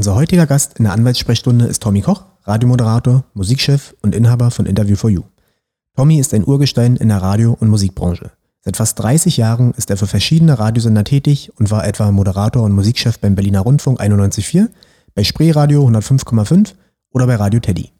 [0.00, 4.96] Unser heutiger Gast in der Anwaltssprechstunde ist Tommy Koch, Radiomoderator, Musikchef und Inhaber von Interview
[4.96, 5.24] for You.
[5.94, 8.30] Tommy ist ein Urgestein in der Radio- und Musikbranche.
[8.62, 12.72] Seit fast 30 Jahren ist er für verschiedene Radiosender tätig und war etwa Moderator und
[12.72, 14.68] Musikchef beim Berliner Rundfunk 91.4,
[15.14, 16.72] bei Spreeradio 105,5
[17.10, 17.92] oder bei Radio Teddy.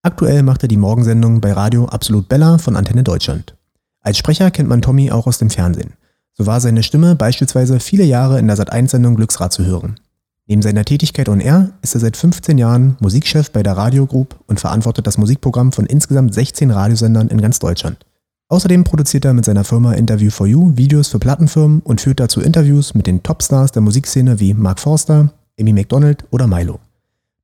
[0.00, 3.54] Aktuell macht er die Morgensendung bei Radio Absolut Bella von Antenne Deutschland.
[4.00, 5.92] Als Sprecher kennt man Tommy auch aus dem Fernsehen.
[6.32, 10.00] So war seine Stimme beispielsweise viele Jahre in der Sat1-Sendung Glücksrad zu hören.
[10.46, 14.36] Neben seiner Tätigkeit on Air ist er seit 15 Jahren Musikchef bei der Radio Group
[14.46, 18.04] und verantwortet das Musikprogramm von insgesamt 16 Radiosendern in ganz Deutschland.
[18.48, 22.42] Außerdem produziert er mit seiner Firma Interview for You Videos für Plattenfirmen und führt dazu
[22.42, 26.78] Interviews mit den Topstars der Musikszene wie Mark Forster, Amy McDonald oder Milo.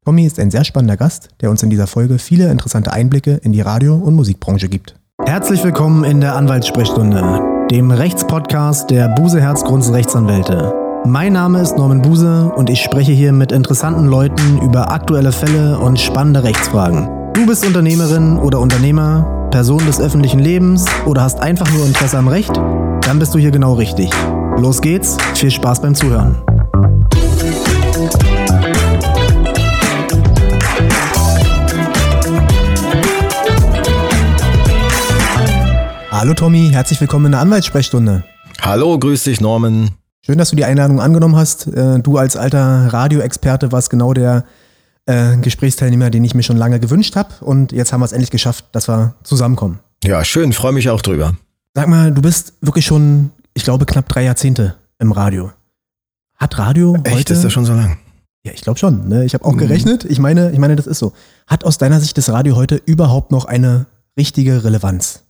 [0.05, 3.53] Tommy ist ein sehr spannender Gast, der uns in dieser Folge viele interessante Einblicke in
[3.53, 4.95] die Radio- und Musikbranche gibt.
[5.25, 10.80] Herzlich willkommen in der Anwaltssprechstunde, dem Rechtspodcast der Buse Herzgrunds Rechtsanwälte.
[11.07, 15.79] Mein Name ist Norman Buse und ich spreche hier mit interessanten Leuten über aktuelle Fälle
[15.79, 17.09] und spannende Rechtsfragen.
[17.33, 22.29] Du bist Unternehmerin oder Unternehmer, Person des öffentlichen Lebens oder hast einfach nur Interesse am
[22.29, 22.55] Recht?
[22.57, 24.11] Dann bist du hier genau richtig.
[24.59, 26.37] Los geht's, viel Spaß beim Zuhören.
[36.11, 38.23] Hallo Tommy, herzlich willkommen in der Anwaltssprechstunde.
[38.61, 39.91] Hallo, grüß dich Norman.
[40.31, 41.67] Schön, dass du die Einladung angenommen hast.
[41.67, 44.45] Äh, Du als alter Radioexperte warst genau der
[45.07, 47.31] äh, Gesprächsteilnehmer, den ich mir schon lange gewünscht habe.
[47.41, 49.81] Und jetzt haben wir es endlich geschafft, dass wir zusammenkommen.
[50.05, 51.35] Ja, schön, freue mich auch drüber.
[51.75, 55.51] Sag mal, du bist wirklich schon, ich glaube, knapp drei Jahrzehnte im Radio.
[56.37, 57.33] Hat Radio Echt, heute...
[57.33, 57.97] ist das schon so lang?
[58.45, 59.09] Ja, ich glaube schon.
[59.09, 59.25] Ne?
[59.25, 59.59] Ich habe auch Mhm.
[59.59, 60.05] gerechnet.
[60.05, 61.13] Ich meine, ich meine, das ist so.
[61.49, 65.25] Hat aus deiner Sicht das Radio heute überhaupt noch eine richtige Relevanz?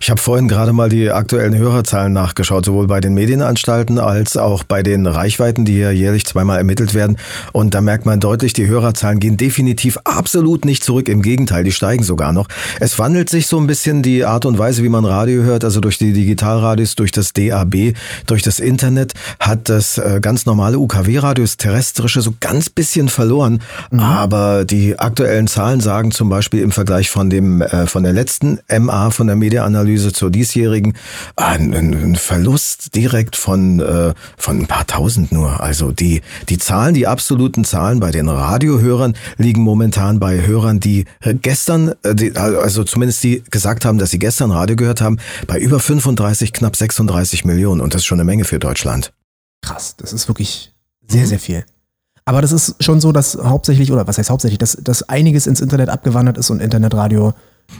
[0.00, 4.64] Ich habe vorhin gerade mal die aktuellen Hörerzahlen nachgeschaut, sowohl bei den Medienanstalten als auch
[4.64, 7.16] bei den Reichweiten, die ja jährlich zweimal ermittelt werden.
[7.52, 11.08] Und da merkt man deutlich, die Hörerzahlen gehen definitiv absolut nicht zurück.
[11.08, 12.48] Im Gegenteil, die steigen sogar noch.
[12.80, 15.80] Es wandelt sich so ein bisschen die Art und Weise, wie man Radio hört, also
[15.80, 17.94] durch die Digitalradios, durch das DAB,
[18.26, 23.60] durch das Internet, hat das äh, ganz normale UKW-Radio, das terrestrische, so ganz bisschen verloren.
[23.96, 28.58] Aber die aktuellen Zahlen sagen zum Beispiel im Vergleich von dem äh, von der letzten
[28.78, 29.36] MA, von der
[29.74, 30.94] Mediaanalyse zur diesjährigen,
[31.36, 35.60] ein, ein Verlust direkt von äh, von ein paar Tausend nur.
[35.60, 41.04] Also die die Zahlen, die absoluten Zahlen bei den Radiohörern liegen momentan bei Hörern, die
[41.42, 45.58] gestern, äh, die, also zumindest die gesagt haben, dass sie gestern Radio gehört haben, bei
[45.58, 47.80] über 35, knapp 36 Millionen.
[47.80, 49.12] Und das ist schon eine Menge für Deutschland.
[49.62, 50.72] Krass, das ist wirklich
[51.08, 51.64] sehr, sehr viel.
[52.26, 55.60] Aber das ist schon so, dass hauptsächlich, oder was heißt hauptsächlich, dass, dass einiges ins
[55.60, 57.34] Internet abgewandert ist und Internetradio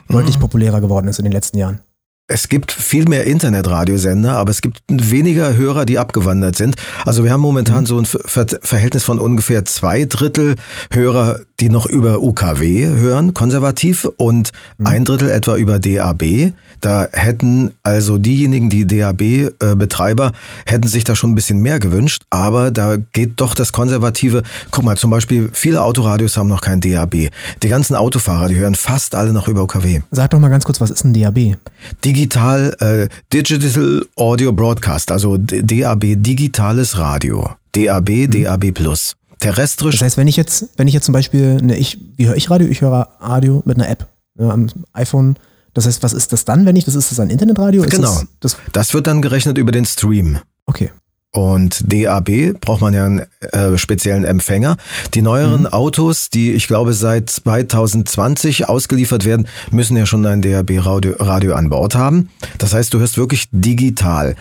[0.09, 1.81] deutlich populärer geworden ist in den letzten Jahren.
[2.27, 6.77] Es gibt viel mehr Internetradiosender, aber es gibt weniger Hörer, die abgewandert sind.
[7.05, 10.56] Also wir haben momentan so ein Ver Verhältnis von ungefähr zwei Drittel
[10.91, 14.53] Hörer, die noch über UKW hören, konservativ, und
[14.83, 16.55] ein Drittel etwa über DAB.
[16.84, 20.33] Da hätten also diejenigen, die DAB-Betreiber,
[20.67, 24.43] hätten sich da schon ein bisschen mehr gewünscht, aber da geht doch das Konservative.
[24.71, 27.31] Guck mal, zum Beispiel, viele Autoradios haben noch kein DAB.
[27.62, 30.03] Die ganzen Autofahrer, die hören fast alle noch über UKW.
[30.11, 31.56] Sag doch mal ganz kurz, was ist ein DAB?
[32.05, 37.49] Digital, äh, Digital Audio Broadcast, also DAB, digitales Radio.
[37.72, 39.15] DAB, DAB Plus.
[39.39, 42.37] Terrestrisch, Das heißt, wenn ich jetzt, wenn ich jetzt zum Beispiel, ne, ich, wie höre
[42.37, 42.69] ich Radio?
[42.69, 45.37] Ich höre Radio mit einer App ne, am iPhone.
[45.74, 47.82] Das heißt, was ist das dann, wenn ich, das ist das ein Internetradio?
[47.82, 48.08] Genau.
[48.08, 50.38] Das, das, das wird dann gerechnet über den Stream.
[50.66, 50.90] okay.
[51.34, 54.76] Und DAB braucht man ja einen äh, speziellen Empfänger.
[55.14, 61.16] Die neueren Autos, die ich glaube seit 2020 ausgeliefert werden, müssen ja schon ein DAB-Radio
[61.18, 62.30] Radio an Bord haben.
[62.58, 64.36] Das heißt, du hörst wirklich digital.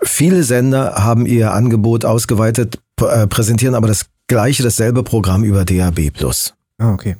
[0.00, 6.12] Viele Sender haben ihr Angebot ausgeweitet, äh, präsentieren aber das gleiche, dasselbe Programm über DAB+.
[6.78, 7.16] Ah, okay.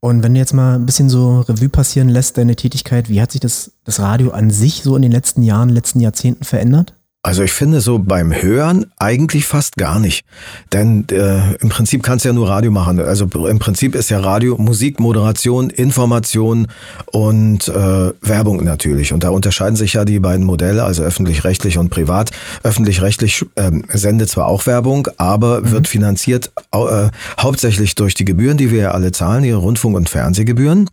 [0.00, 3.32] Und wenn du jetzt mal ein bisschen so Revue passieren lässt, deine Tätigkeit, wie hat
[3.32, 6.94] sich das, das Radio an sich so in den letzten Jahren, letzten Jahrzehnten verändert?
[7.22, 10.24] Also ich finde so beim Hören eigentlich fast gar nicht.
[10.72, 12.98] Denn äh, im Prinzip kannst du ja nur Radio machen.
[12.98, 16.68] Also im Prinzip ist ja Radio Musik, Moderation, Information
[17.12, 19.12] und äh, Werbung natürlich.
[19.12, 22.30] Und da unterscheiden sich ja die beiden Modelle, also öffentlich-rechtlich und privat.
[22.62, 28.70] Öffentlich-rechtlich ähm, sendet zwar auch Werbung, aber wird finanziert äh, hauptsächlich durch die Gebühren, die
[28.70, 30.88] wir ja alle zahlen, die Rundfunk- und Fernsehgebühren.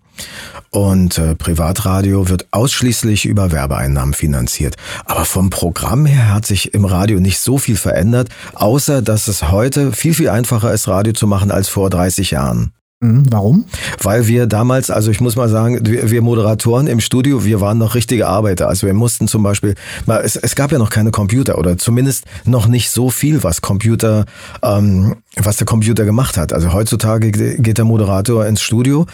[0.71, 4.75] Und äh, Privatradio wird ausschließlich über Werbeeinnahmen finanziert.
[5.05, 9.51] Aber vom Programm her hat sich im Radio nicht so viel verändert, außer dass es
[9.51, 12.71] heute viel, viel einfacher ist, Radio zu machen als vor 30 Jahren.
[12.99, 13.65] Mhm, warum?
[14.01, 17.77] Weil wir damals, also ich muss mal sagen, wir, wir Moderatoren im Studio, wir waren
[17.77, 18.67] noch richtige Arbeiter.
[18.67, 19.75] Also wir mussten zum Beispiel,
[20.23, 24.25] es, es gab ja noch keine Computer oder zumindest noch nicht so viel, was Computer
[24.63, 26.53] ähm, was der Computer gemacht hat.
[26.53, 29.05] Also heutzutage geht der Moderator ins Studio,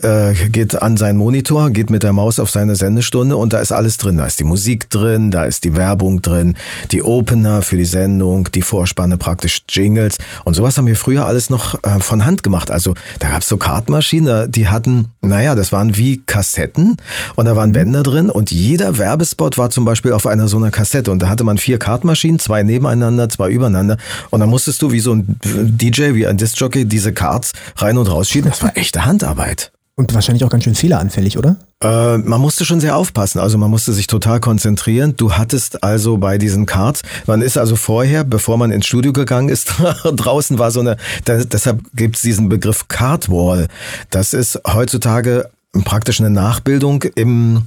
[0.00, 3.72] äh, geht an seinen Monitor, geht mit der Maus auf seine Sendestunde und da ist
[3.72, 4.16] alles drin.
[4.16, 6.54] Da ist die Musik drin, da ist die Werbung drin,
[6.90, 11.50] die Opener für die Sendung, die Vorspanne praktisch Jingles und sowas haben wir früher alles
[11.50, 12.70] noch äh, von Hand gemacht.
[12.70, 16.96] Also da gab's so Kartmaschinen, die hatten, naja, das waren wie Kassetten
[17.34, 20.70] und da waren Bänder drin und jeder Werbespot war zum Beispiel auf einer so einer
[20.70, 23.96] Kassette und da hatte man vier Kartmaschinen, zwei nebeneinander, zwei übereinander
[24.30, 25.36] und dann musstest du wie so ein
[25.76, 28.50] DJ, wie ein Discjockey, diese Cards rein und rausschieben.
[28.50, 29.72] Das war echte Handarbeit.
[29.94, 31.56] Und wahrscheinlich auch ganz schön fehleranfällig, oder?
[31.82, 33.38] Äh, man musste schon sehr aufpassen.
[33.38, 35.14] Also man musste sich total konzentrieren.
[35.16, 39.50] Du hattest also bei diesen Cards, man ist also vorher, bevor man ins Studio gegangen
[39.50, 39.74] ist,
[40.04, 40.96] draußen war so eine,
[41.26, 43.68] da, deshalb gibt es diesen Begriff Cardwall.
[44.08, 45.50] Das ist heutzutage
[45.84, 47.66] praktisch eine Nachbildung im,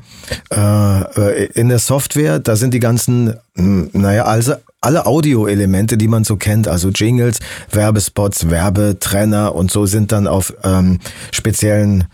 [0.53, 2.39] äh, in der Software.
[2.39, 7.39] Da sind die ganzen, hm, naja, also alle Audioelemente, die man so kennt, also Jingles,
[7.71, 10.99] Werbespots, Werbetrenner und so sind dann auf ähm,
[11.31, 12.05] speziellen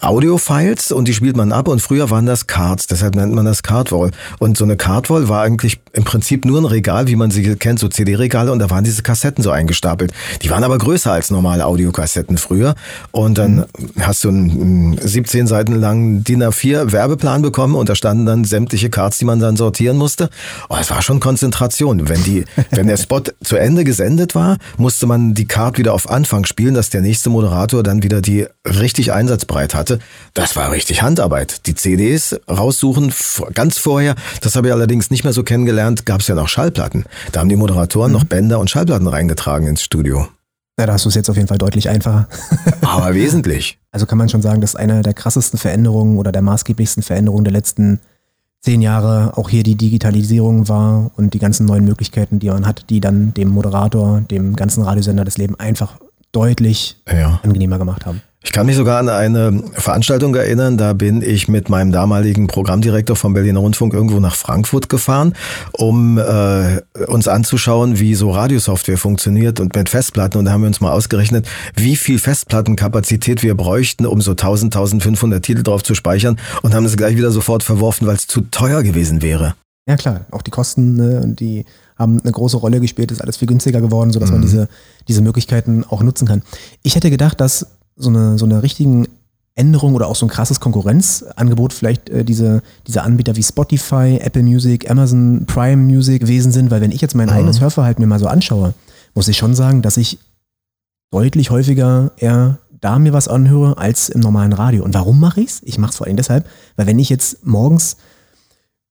[0.00, 3.62] Audio-Files und die spielt man ab und früher waren das Cards, deshalb nennt man das
[3.62, 4.10] Cardwall.
[4.38, 7.78] Und so eine Cardwall war eigentlich im Prinzip nur ein Regal, wie man sie kennt,
[7.78, 10.12] so CD-Regale und da waren diese Kassetten so eingestapelt.
[10.42, 12.74] Die waren aber größer als normale Audiokassetten früher
[13.12, 13.66] und dann mhm.
[14.00, 18.90] hast du einen 17 Seiten langen DIN A4 Werbeplan bekommen und da standen dann sämtliche
[18.90, 20.28] Cards, die man dann sortieren musste.
[20.68, 22.08] Oh, es war schon Konzentration.
[22.08, 26.10] Wenn die, wenn der Spot zu Ende gesendet war, musste man die Card wieder auf
[26.10, 29.98] Anfang spielen, dass der nächste Moderator dann wieder die richtig einsatzbereit Handarbeit hatte,
[30.34, 31.66] das war richtig Handarbeit.
[31.66, 33.12] Die CDs raussuchen,
[33.54, 37.04] ganz vorher, das habe ich allerdings nicht mehr so kennengelernt, gab es ja noch Schallplatten.
[37.32, 38.18] Da haben die Moderatoren mhm.
[38.18, 40.28] noch Bänder und Schallplatten reingetragen ins Studio.
[40.78, 42.28] Ja, da hast du es jetzt auf jeden Fall deutlich einfacher.
[42.82, 43.78] Aber wesentlich.
[43.90, 47.52] Also kann man schon sagen, dass eine der krassesten Veränderungen oder der maßgeblichsten Veränderungen der
[47.52, 48.00] letzten
[48.60, 52.90] zehn Jahre auch hier die Digitalisierung war und die ganzen neuen Möglichkeiten, die man hat,
[52.90, 55.98] die dann dem Moderator, dem ganzen Radiosender das Leben einfach
[56.32, 57.40] deutlich ja.
[57.42, 58.22] angenehmer gemacht haben.
[58.44, 63.16] Ich kann mich sogar an eine Veranstaltung erinnern, da bin ich mit meinem damaligen Programmdirektor
[63.16, 65.34] vom Berliner Rundfunk irgendwo nach Frankfurt gefahren,
[65.72, 70.38] um äh, uns anzuschauen, wie so Radiosoftware funktioniert und mit Festplatten.
[70.38, 74.74] Und da haben wir uns mal ausgerechnet, wie viel Festplattenkapazität wir bräuchten, um so 1000,
[74.74, 78.42] 1500 Titel drauf zu speichern und haben es gleich wieder sofort verworfen, weil es zu
[78.42, 79.54] teuer gewesen wäre.
[79.88, 81.64] Ja klar, auch die Kosten ne, die
[81.96, 84.36] haben eine große Rolle gespielt, ist alles viel günstiger geworden, sodass mhm.
[84.36, 84.68] man diese,
[85.08, 86.42] diese Möglichkeiten auch nutzen kann.
[86.82, 87.66] Ich hätte gedacht, dass
[87.98, 89.06] so eine, so eine richtigen
[89.54, 94.44] Änderung oder auch so ein krasses Konkurrenzangebot vielleicht äh, diese, diese Anbieter wie Spotify, Apple
[94.44, 97.34] Music, Amazon Prime Music gewesen sind, weil wenn ich jetzt mein mhm.
[97.34, 98.74] eigenes Hörverhalten mir mal so anschaue,
[99.14, 100.18] muss ich schon sagen, dass ich
[101.10, 104.84] deutlich häufiger eher da mir was anhöre als im normalen Radio.
[104.84, 105.60] Und warum mache ich's?
[105.64, 106.46] Ich mache es vor allem deshalb,
[106.76, 107.96] weil wenn ich jetzt morgens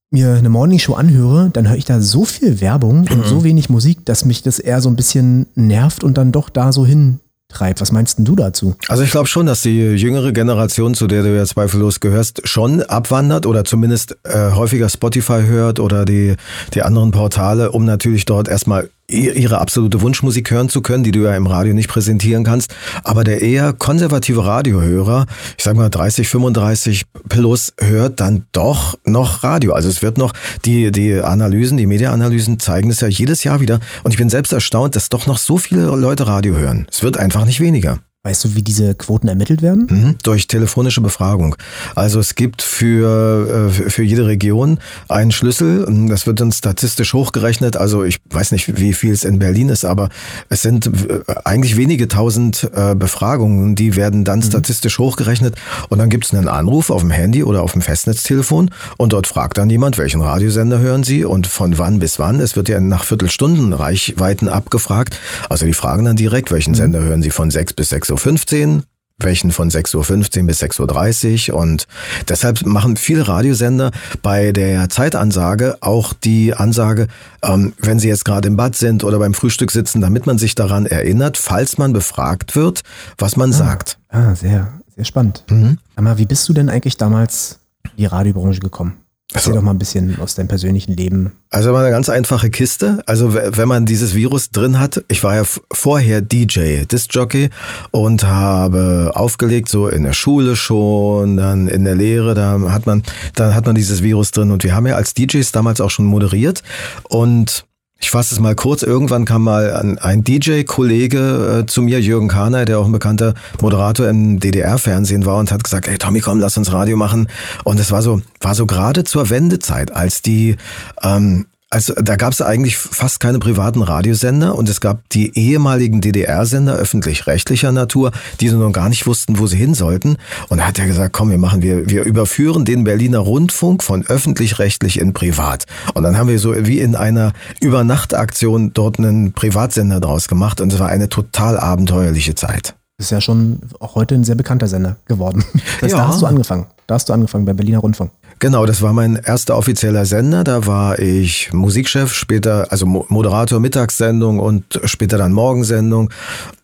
[0.09, 3.11] mir eine Morningshow anhöre, dann höre ich da so viel Werbung mhm.
[3.11, 6.49] und so wenig Musik, dass mich das eher so ein bisschen nervt und dann doch
[6.49, 7.19] da so hin
[7.49, 7.81] treibt.
[7.81, 8.75] Was meinst du dazu?
[8.87, 12.81] Also ich glaube schon, dass die jüngere Generation, zu der du ja zweifellos gehörst, schon
[12.83, 16.35] abwandert oder zumindest äh, häufiger Spotify hört oder die,
[16.73, 21.21] die anderen Portale, um natürlich dort erstmal ihre absolute Wunschmusik hören zu können, die du
[21.21, 22.75] ja im Radio nicht präsentieren kannst.
[23.03, 25.25] Aber der eher konservative Radiohörer,
[25.57, 29.73] ich sag mal 30, 35 plus, hört dann doch noch Radio.
[29.73, 30.33] Also es wird noch,
[30.65, 33.79] die, die Analysen, die Mediaanalysen zeigen es ja jedes Jahr wieder.
[34.03, 36.87] Und ich bin selbst erstaunt, dass doch noch so viele Leute Radio hören.
[36.91, 37.99] Es wird einfach nicht weniger.
[38.27, 39.87] Weißt du, wie diese Quoten ermittelt werden?
[39.89, 41.55] Mhm, durch telefonische Befragung.
[41.95, 45.87] Also es gibt für, äh, für jede Region einen Schlüssel.
[46.09, 47.77] Das wird dann statistisch hochgerechnet.
[47.77, 50.09] Also ich weiß nicht, wie viel es in Berlin ist, aber
[50.49, 54.43] es sind äh, eigentlich wenige tausend äh, Befragungen, die werden dann mhm.
[54.43, 55.55] statistisch hochgerechnet.
[55.87, 59.27] Und dann gibt es einen Anruf auf dem Handy oder auf dem Festnetztelefon und dort
[59.27, 62.41] fragt dann jemand, welchen Radiosender hören Sie und von wann bis wann.
[62.41, 65.17] Es wird ja nach Viertelstunden Reichweiten abgefragt.
[65.47, 66.75] Also die fragen dann direkt, welchen mhm.
[66.75, 68.83] Sender hören Sie von sechs bis sechs Uhr 6.15 Uhr,
[69.19, 71.59] welchen von 6.15 Uhr bis 6.30 Uhr.
[71.59, 71.87] Und
[72.27, 77.07] deshalb machen viele Radiosender bei der Zeitansage auch die Ansage,
[77.43, 80.55] ähm, wenn sie jetzt gerade im Bad sind oder beim Frühstück sitzen, damit man sich
[80.55, 82.83] daran erinnert, falls man befragt wird,
[83.17, 83.97] was man ah, sagt.
[84.09, 85.43] Ah, sehr, sehr spannend.
[85.49, 85.79] Mhm.
[85.95, 88.97] Aber wie bist du denn eigentlich damals in die Radiobranche gekommen?
[89.33, 91.33] Erzähl also, doch mal ein bisschen aus deinem persönlichen Leben.
[91.49, 93.03] Also war eine ganz einfache Kiste.
[93.07, 97.49] Also wenn man dieses Virus drin hat, ich war ja vorher DJ, Disc-Jockey
[97.91, 103.03] und habe aufgelegt, so in der Schule schon, dann in der Lehre, da hat man,
[103.35, 106.05] da hat man dieses Virus drin und wir haben ja als DJs damals auch schon
[106.05, 106.63] moderiert
[107.09, 107.65] und
[107.99, 108.83] ich fasse es mal kurz.
[108.83, 114.07] Irgendwann kam mal ein, DJ-Kollege äh, zu mir, Jürgen Kahner, der auch ein bekannter Moderator
[114.07, 117.27] im DDR-Fernsehen war und hat gesagt, hey Tommy, komm, lass uns Radio machen.
[117.63, 120.57] Und es war so, war so gerade zur Wendezeit, als die
[121.01, 125.99] ähm, also da gab es eigentlich fast keine privaten Radiosender und es gab die ehemaligen
[125.99, 130.17] DDR-Sender öffentlich-rechtlicher Natur, die so noch gar nicht wussten, wo sie hin sollten.
[130.47, 134.05] Und da hat er gesagt, komm, wir machen, wir, wir überführen den Berliner Rundfunk von
[134.05, 135.65] öffentlich-rechtlich in privat.
[135.93, 140.71] Und dann haben wir so wie in einer Übernachtaktion dort einen Privatsender draus gemacht und
[140.71, 142.75] es war eine total abenteuerliche Zeit.
[142.97, 145.43] Das ist ja schon auch heute ein sehr bekannter Sender geworden.
[145.53, 145.97] Das heißt, Ja.
[145.99, 146.65] Da hast du angefangen.
[146.87, 148.11] Da hast du angefangen beim Berliner Rundfunk.
[148.39, 150.43] Genau, das war mein erster offizieller Sender.
[150.43, 156.11] Da war ich Musikchef, später also Mo- Moderator Mittagssendung und später dann Morgensendung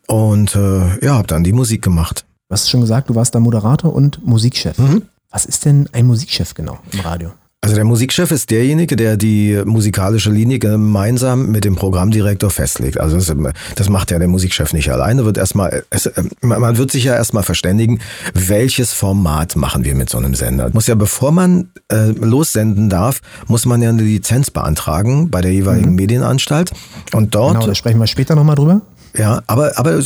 [0.07, 2.25] und äh, ja, habe dann die Musik gemacht.
[2.49, 4.77] Du hast schon gesagt, du warst da Moderator und Musikchef.
[4.77, 5.03] Mhm.
[5.31, 7.31] Was ist denn ein Musikchef genau im Radio?
[7.63, 12.99] Also der Musikchef ist derjenige, der die musikalische Linie gemeinsam mit dem Programmdirektor festlegt.
[12.99, 13.33] Also das,
[13.75, 15.23] das macht ja der Musikchef nicht alleine.
[15.23, 18.01] Wird erstmal, es, man wird sich ja erstmal verständigen,
[18.33, 20.71] welches Format machen wir mit so einem Sender.
[20.73, 25.53] Muss ja, bevor man äh, lossenden darf, muss man ja eine Lizenz beantragen bei der
[25.53, 26.73] jeweiligen Medienanstalt.
[27.13, 28.81] Und dort Genau, da sprechen wir später nochmal drüber.
[29.17, 30.01] ja, aber, aber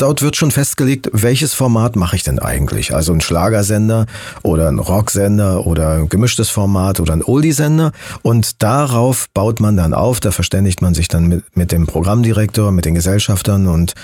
[0.00, 2.94] dort wird schon festgelegt, welches Format mache ich denn eigentlich?
[2.94, 4.06] Also ein Schlagersender
[4.42, 7.92] oder ein Rocksender oder ein gemischtes Format oder ein Oldie-Sender.
[8.22, 12.72] Und darauf baut man dann auf, da verständigt man sich dann mit, mit dem Programmdirektor,
[12.72, 13.94] mit den Gesellschaftern und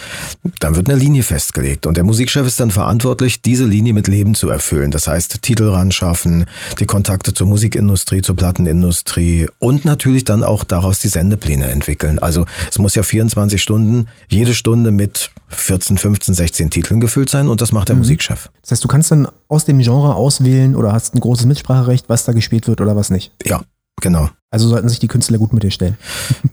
[0.61, 1.87] dann wird eine Linie festgelegt.
[1.87, 4.91] Und der Musikchef ist dann verantwortlich, diese Linie mit Leben zu erfüllen.
[4.91, 6.47] Das heißt, Titel ran schaffen,
[6.79, 12.19] die Kontakte zur Musikindustrie, zur Plattenindustrie und natürlich dann auch daraus die Sendepläne entwickeln.
[12.19, 17.49] Also es muss ja 24 Stunden, jede Stunde mit 14, 15, 16 Titeln gefüllt sein
[17.49, 18.51] und das macht der Musikchef.
[18.63, 22.25] Das heißt, du kannst dann aus dem Genre auswählen oder hast ein großes Mitspracherecht, was
[22.25, 23.33] da gespielt wird oder was nicht.
[23.45, 23.63] Ja,
[24.01, 24.29] genau.
[24.51, 25.97] Also sollten sich die Künstler gut mit dir stellen.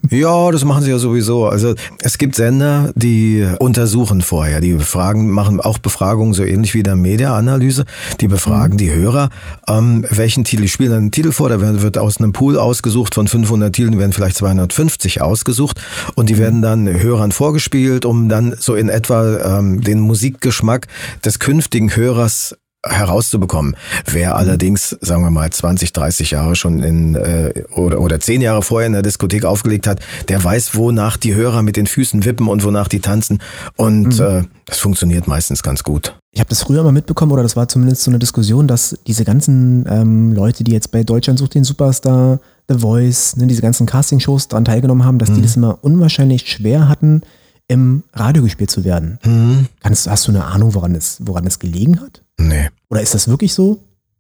[0.10, 1.48] Ja, das machen sie ja sowieso.
[1.48, 6.80] Also es gibt Sender, die untersuchen vorher, die befragen, machen auch Befragungen so ähnlich wie
[6.80, 7.86] in der Media-Analyse.
[8.22, 9.30] Die befragen die Hörer,
[9.68, 12.60] ähm, welchen Titel, die spielen dann einen Titel vor, da wird wird aus einem Pool
[12.60, 15.82] ausgesucht, von 500 Titeln werden vielleicht 250 ausgesucht
[16.14, 20.88] und die werden dann Hörern vorgespielt, um dann so in etwa ähm, den Musikgeschmack
[21.26, 22.56] des künftigen Hörers
[22.86, 23.76] herauszubekommen.
[24.06, 28.62] Wer allerdings, sagen wir mal, 20, 30 Jahre schon in äh, oder, oder 10 Jahre
[28.62, 32.48] vorher in der Diskothek aufgelegt hat, der weiß, wonach die Hörer mit den Füßen wippen
[32.48, 33.40] und wonach die tanzen.
[33.78, 36.16] Und äh, das funktioniert meistens ganz gut.
[36.32, 39.24] Ich habe das früher mal mitbekommen, oder das war zumindest so eine Diskussion, dass diese
[39.24, 43.86] ganzen ähm, Leute, die jetzt bei Deutschland sucht den Superstar, The Voice, ne, diese ganzen
[43.86, 47.22] Castingshows daran teilgenommen haben, dass die das immer unwahrscheinlich schwer hatten,
[47.68, 49.68] im Radio gespielt zu werden.
[49.82, 52.23] Kannst, hast du eine Ahnung, woran es, woran es gelegen hat?
[52.38, 52.70] Nee.
[52.90, 53.80] Oder ist das wirklich so?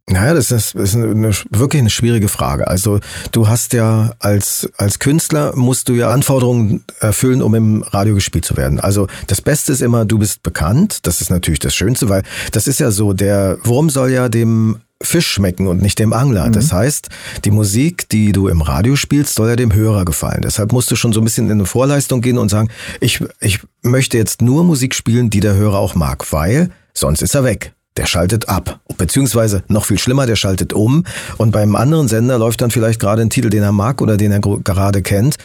[0.10, 2.68] Naja, das ist, ist eine, wirklich eine schwierige Frage.
[2.68, 3.00] Also
[3.32, 8.44] du hast ja als, als Künstler musst du ja Anforderungen erfüllen, um im Radio gespielt
[8.44, 8.82] zu werden.
[8.82, 11.00] Also das Beste ist immer, du bist bekannt.
[11.08, 14.82] Das ist natürlich das Schönste, weil das ist ja so, der Wurm soll ja dem
[15.02, 16.50] Fisch schmecken und nicht dem Angler.
[16.50, 17.10] Das heißt,
[17.44, 20.42] die Musik, die du im Radio spielst, soll ja dem Hörer gefallen.
[20.44, 23.60] Deshalb musst du schon so ein bisschen in eine Vorleistung gehen und sagen, ich, ich
[23.82, 27.74] möchte jetzt nur Musik spielen, die der Hörer auch mag, weil sonst ist er weg.
[27.98, 28.80] Der schaltet ab.
[28.98, 31.04] Beziehungsweise noch viel schlimmer, der schaltet um.
[31.38, 34.32] Und beim anderen Sender läuft dann vielleicht gerade ein Titel, den er mag oder den
[34.32, 35.36] er gerade kennt.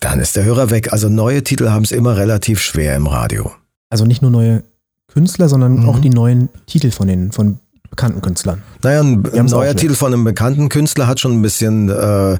[0.00, 0.92] Dann ist der Hörer weg.
[0.92, 3.52] Also neue Titel haben es immer relativ schwer im Radio.
[3.90, 4.64] Also nicht nur neue
[5.12, 5.88] Künstler, sondern Mhm.
[5.88, 7.58] auch die neuen Titel von den von
[7.94, 8.62] bekannten Künstlern.
[8.82, 9.74] Naja, ein neuer.
[9.76, 12.38] Titel von einem bekannten Künstler hat schon ein bisschen äh, äh,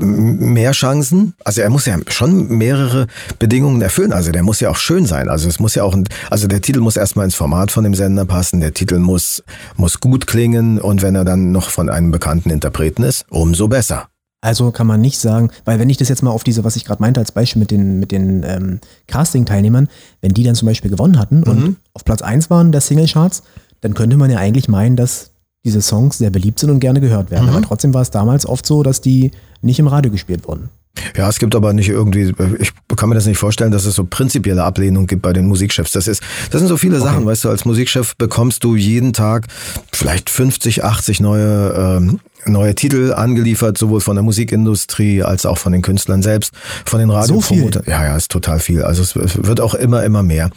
[0.00, 1.34] mehr Chancen.
[1.44, 3.06] Also er muss ja schon mehrere
[3.38, 4.12] Bedingungen erfüllen.
[4.12, 5.28] Also der muss ja auch schön sein.
[5.28, 7.94] Also es muss ja auch, ein, also der Titel muss erstmal ins Format von dem
[7.94, 8.60] Sender passen.
[8.60, 9.42] Der Titel muss
[9.76, 14.08] muss gut klingen und wenn er dann noch von einem bekannten Interpreten ist, umso besser.
[14.40, 16.84] Also kann man nicht sagen, weil wenn ich das jetzt mal auf diese, was ich
[16.84, 19.88] gerade meinte als Beispiel mit den, mit den ähm, Casting-Teilnehmern,
[20.20, 21.44] wenn die dann zum Beispiel gewonnen hatten Mhm.
[21.50, 23.42] und auf Platz 1 waren der Singlecharts,
[23.84, 27.30] dann könnte man ja eigentlich meinen, dass diese Songs sehr beliebt sind und gerne gehört
[27.30, 27.44] werden.
[27.44, 27.50] Mhm.
[27.50, 30.70] Aber trotzdem war es damals oft so, dass die nicht im Radio gespielt wurden.
[31.16, 34.04] Ja, es gibt aber nicht irgendwie, ich kann mir das nicht vorstellen, dass es so
[34.04, 35.92] prinzipielle Ablehnung gibt bei den Musikchefs.
[35.92, 39.46] Das ist, das sind so viele Sachen, weißt du, als Musikchef bekommst du jeden Tag
[39.92, 45.72] vielleicht 50, 80 neue, ähm, neue Titel angeliefert, sowohl von der Musikindustrie als auch von
[45.72, 46.52] den Künstlern selbst,
[46.84, 47.84] von den Radiopromotern.
[47.86, 48.82] Ja, ja, ist total viel.
[48.82, 50.50] Also es wird auch immer, immer mehr.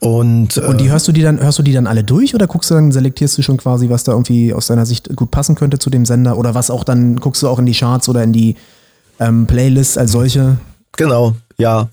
[0.00, 2.70] Und, Und die hörst du die dann, hörst du die dann alle durch oder guckst
[2.70, 5.78] du dann, selektierst du schon quasi, was da irgendwie aus deiner Sicht gut passen könnte
[5.78, 8.32] zu dem Sender oder was auch dann, guckst du auch in die Charts oder in
[8.32, 8.56] die
[9.20, 10.58] ähm, Playlists als solche?
[10.96, 11.88] Genau, ja.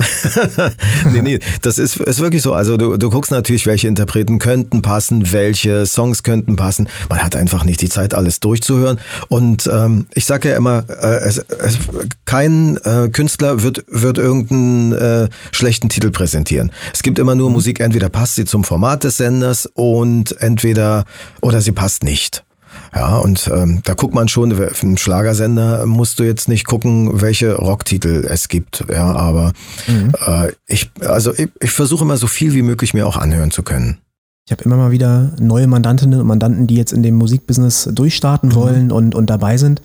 [1.13, 2.53] nee, nee, das ist, ist wirklich so.
[2.53, 6.89] Also du, du guckst natürlich, welche Interpreten könnten passen, welche Songs könnten passen.
[7.09, 8.99] Man hat einfach nicht die Zeit, alles durchzuhören.
[9.29, 11.77] Und ähm, ich sage ja immer, äh, es, es,
[12.25, 16.71] kein äh, Künstler wird, wird irgendeinen äh, schlechten Titel präsentieren.
[16.93, 21.05] Es gibt immer nur Musik, entweder passt sie zum Format des Senders und entweder
[21.41, 22.43] oder sie passt nicht.
[22.95, 27.21] Ja, und ähm, da guckt man schon, für einen Schlagersender musst du jetzt nicht gucken,
[27.21, 28.85] welche Rocktitel es gibt.
[28.91, 29.53] Ja, aber
[29.87, 30.13] mhm.
[30.25, 33.63] äh, ich, also ich, ich versuche immer so viel wie möglich mir auch anhören zu
[33.63, 33.97] können.
[34.45, 38.49] Ich habe immer mal wieder neue Mandantinnen und Mandanten, die jetzt in dem Musikbusiness durchstarten
[38.49, 38.55] mhm.
[38.55, 39.81] wollen und, und dabei sind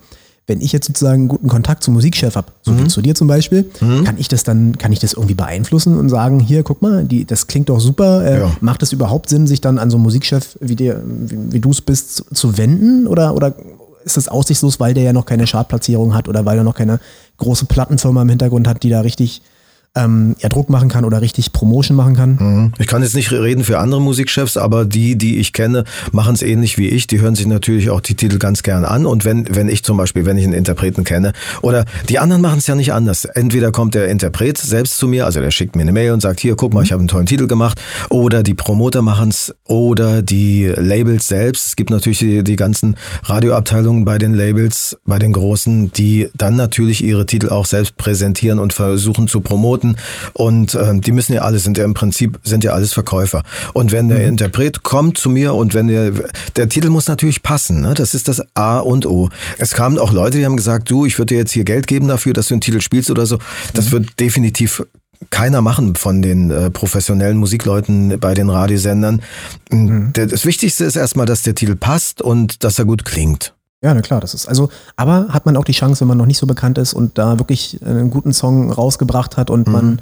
[0.48, 2.84] wenn ich jetzt sozusagen einen guten Kontakt zum Musikchef habe, so mhm.
[2.84, 4.04] wie zu dir zum Beispiel, mhm.
[4.04, 7.26] kann ich das dann, kann ich das irgendwie beeinflussen und sagen, hier, guck mal, die,
[7.26, 8.24] das klingt doch super.
[8.24, 8.56] Äh, ja.
[8.62, 10.92] Macht es überhaupt Sinn, sich dann an so einen Musikchef, wie, wie,
[11.52, 13.06] wie du es bist, zu, zu, wenden?
[13.06, 13.54] Oder, oder
[14.04, 16.98] ist das aussichtslos, weil der ja noch keine Chartplatzierung hat oder weil er noch keine
[17.36, 19.42] große Plattenfirma im Hintergrund hat, die da richtig
[19.98, 22.36] ähm, ja, Druck machen kann oder richtig Promotion machen kann.
[22.38, 22.72] Mhm.
[22.78, 26.42] Ich kann jetzt nicht reden für andere Musikchefs, aber die, die ich kenne, machen es
[26.42, 27.06] ähnlich wie ich.
[27.06, 29.06] Die hören sich natürlich auch die Titel ganz gern an.
[29.06, 32.58] Und wenn, wenn ich zum Beispiel, wenn ich einen Interpreten kenne, oder die anderen machen
[32.58, 33.24] es ja nicht anders.
[33.24, 36.40] Entweder kommt der Interpret selbst zu mir, also der schickt mir eine Mail und sagt,
[36.40, 40.22] hier, guck mal, ich habe einen tollen Titel gemacht, oder die Promoter machen es, oder
[40.22, 41.68] die Labels selbst.
[41.68, 46.56] Es gibt natürlich die, die ganzen Radioabteilungen bei den Labels, bei den großen, die dann
[46.56, 49.96] natürlich ihre Titel auch selbst präsentieren und versuchen zu promoten Kunden
[50.32, 53.42] und äh, die müssen ja alle, sind ja im Prinzip, sind ja alles Verkäufer.
[53.74, 54.28] Und wenn der mhm.
[54.28, 56.12] Interpret kommt zu mir und wenn der,
[56.56, 57.94] der Titel muss natürlich passen, ne?
[57.94, 59.28] das ist das A und O.
[59.58, 62.08] Es kamen auch Leute, die haben gesagt, du, ich würde dir jetzt hier Geld geben
[62.08, 63.38] dafür, dass du einen Titel spielst oder so.
[63.74, 63.92] Das mhm.
[63.92, 64.82] wird definitiv
[65.30, 69.20] keiner machen von den äh, professionellen Musikleuten bei den Radiosendern.
[69.70, 70.12] Mhm.
[70.12, 73.52] Das Wichtigste ist erstmal, dass der Titel passt und dass er gut klingt.
[73.82, 76.26] Ja, na klar, das ist also, aber hat man auch die Chance, wenn man noch
[76.26, 79.72] nicht so bekannt ist und da wirklich einen guten Song rausgebracht hat und mhm.
[79.72, 80.00] man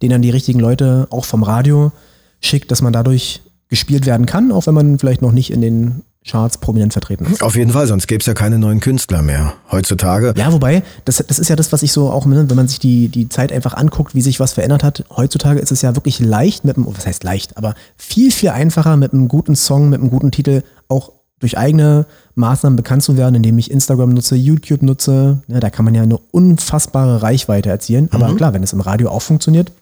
[0.00, 1.92] den an die richtigen Leute auch vom Radio
[2.40, 6.02] schickt, dass man dadurch gespielt werden kann, auch wenn man vielleicht noch nicht in den
[6.26, 7.42] Charts prominent vertreten ist.
[7.42, 10.34] Auf jeden Fall, sonst gäbe es ja keine neuen Künstler mehr heutzutage.
[10.36, 12.78] Ja, wobei, das, das ist ja das, was ich so auch, ne, wenn man sich
[12.78, 15.04] die, die Zeit einfach anguckt, wie sich was verändert hat.
[15.14, 18.96] Heutzutage ist es ja wirklich leicht mit einem, was heißt leicht, aber viel, viel einfacher
[18.96, 22.06] mit einem guten Song, mit einem guten Titel auch durch eigene
[22.38, 25.42] Maßnahmen bekannt zu werden, indem ich Instagram nutze, YouTube nutze.
[25.48, 28.08] Ja, da kann man ja eine unfassbare Reichweite erzielen.
[28.12, 28.36] Aber mhm.
[28.36, 29.72] klar, wenn es im Radio auch funktioniert,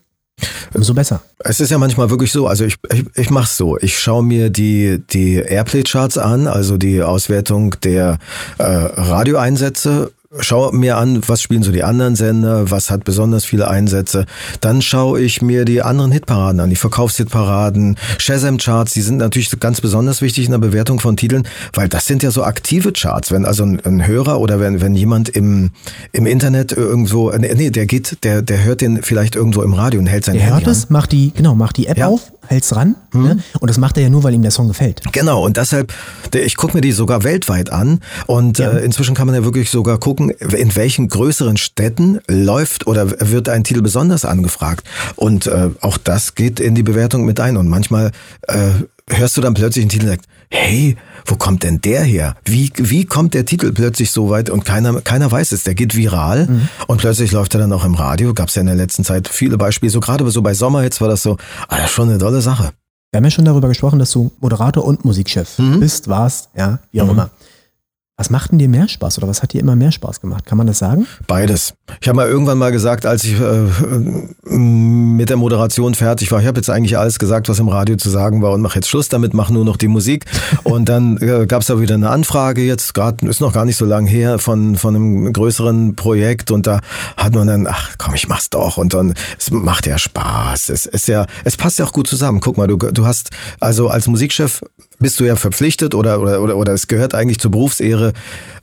[0.74, 1.22] umso besser.
[1.38, 4.22] Es ist ja manchmal wirklich so, also ich, ich, ich mache es so, ich schaue
[4.22, 8.18] mir die, die Airplay-Charts an, also die Auswertung der
[8.58, 13.68] äh, Radioeinsätze schaue mir an, was spielen so die anderen Sender, was hat besonders viele
[13.68, 14.26] Einsätze.
[14.60, 19.80] Dann schaue ich mir die anderen Hitparaden an, die Verkaufshitparaden, Shazam-Charts, die sind natürlich ganz
[19.80, 23.30] besonders wichtig in der Bewertung von Titeln, weil das sind ja so aktive Charts.
[23.30, 25.70] Wenn also ein, ein Hörer oder wenn, wenn jemand im,
[26.12, 30.06] im Internet irgendwo, nee, der geht, der, der hört den vielleicht irgendwo im Radio und
[30.06, 32.08] hält sein der Handy hört es, macht die, genau, macht die App ja.
[32.08, 32.96] auf, hält's ran.
[33.12, 33.22] Mhm.
[33.22, 33.38] Ne?
[33.60, 35.02] Und das macht er ja nur, weil ihm der Song gefällt.
[35.12, 35.92] Genau, und deshalb,
[36.34, 38.70] ich gucke mir die sogar weltweit an und ja.
[38.70, 43.48] äh, inzwischen kann man ja wirklich sogar gucken, in welchen größeren Städten läuft oder wird
[43.48, 44.86] ein Titel besonders angefragt.
[45.16, 47.56] Und äh, auch das geht in die Bewertung mit ein.
[47.56, 48.12] Und manchmal
[48.48, 48.70] äh,
[49.10, 52.36] hörst du dann plötzlich einen Titel und sagst, hey, wo kommt denn der her?
[52.44, 55.96] Wie, wie kommt der Titel plötzlich so weit und keiner, keiner weiß es, der geht
[55.96, 56.68] viral mhm.
[56.86, 58.34] und plötzlich läuft er dann auch im Radio.
[58.34, 61.08] Gab es ja in der letzten Zeit viele Beispiele, so gerade so bei Sommerhits war
[61.08, 61.36] das so,
[61.68, 62.72] ah, schon eine tolle Sache.
[63.12, 65.80] Wir haben ja schon darüber gesprochen, dass du Moderator und Musikchef mhm.
[65.80, 67.12] bist, warst, ja, wie auch mhm.
[67.12, 67.30] immer.
[68.18, 70.46] Was macht denn dir mehr Spaß oder was hat dir immer mehr Spaß gemacht?
[70.46, 71.06] Kann man das sagen?
[71.26, 71.74] Beides.
[72.00, 76.46] Ich habe mal irgendwann mal gesagt, als ich äh, mit der Moderation fertig war, ich
[76.46, 79.10] habe jetzt eigentlich alles gesagt, was im Radio zu sagen war und mache jetzt Schluss
[79.10, 80.24] damit, mache nur noch die Musik.
[80.64, 83.76] Und dann äh, gab es da wieder eine Anfrage, jetzt gerade ist noch gar nicht
[83.76, 86.80] so lange her, von, von einem größeren Projekt und da
[87.16, 90.70] hat man dann, ach komm, ich mach's doch und dann, es macht ja Spaß.
[90.70, 92.40] Es ist ja, es passt ja auch gut zusammen.
[92.40, 94.62] Guck mal, du, du hast also als Musikchef
[94.98, 98.12] bist du ja verpflichtet oder, oder, oder, oder es gehört eigentlich zur Berufsehre,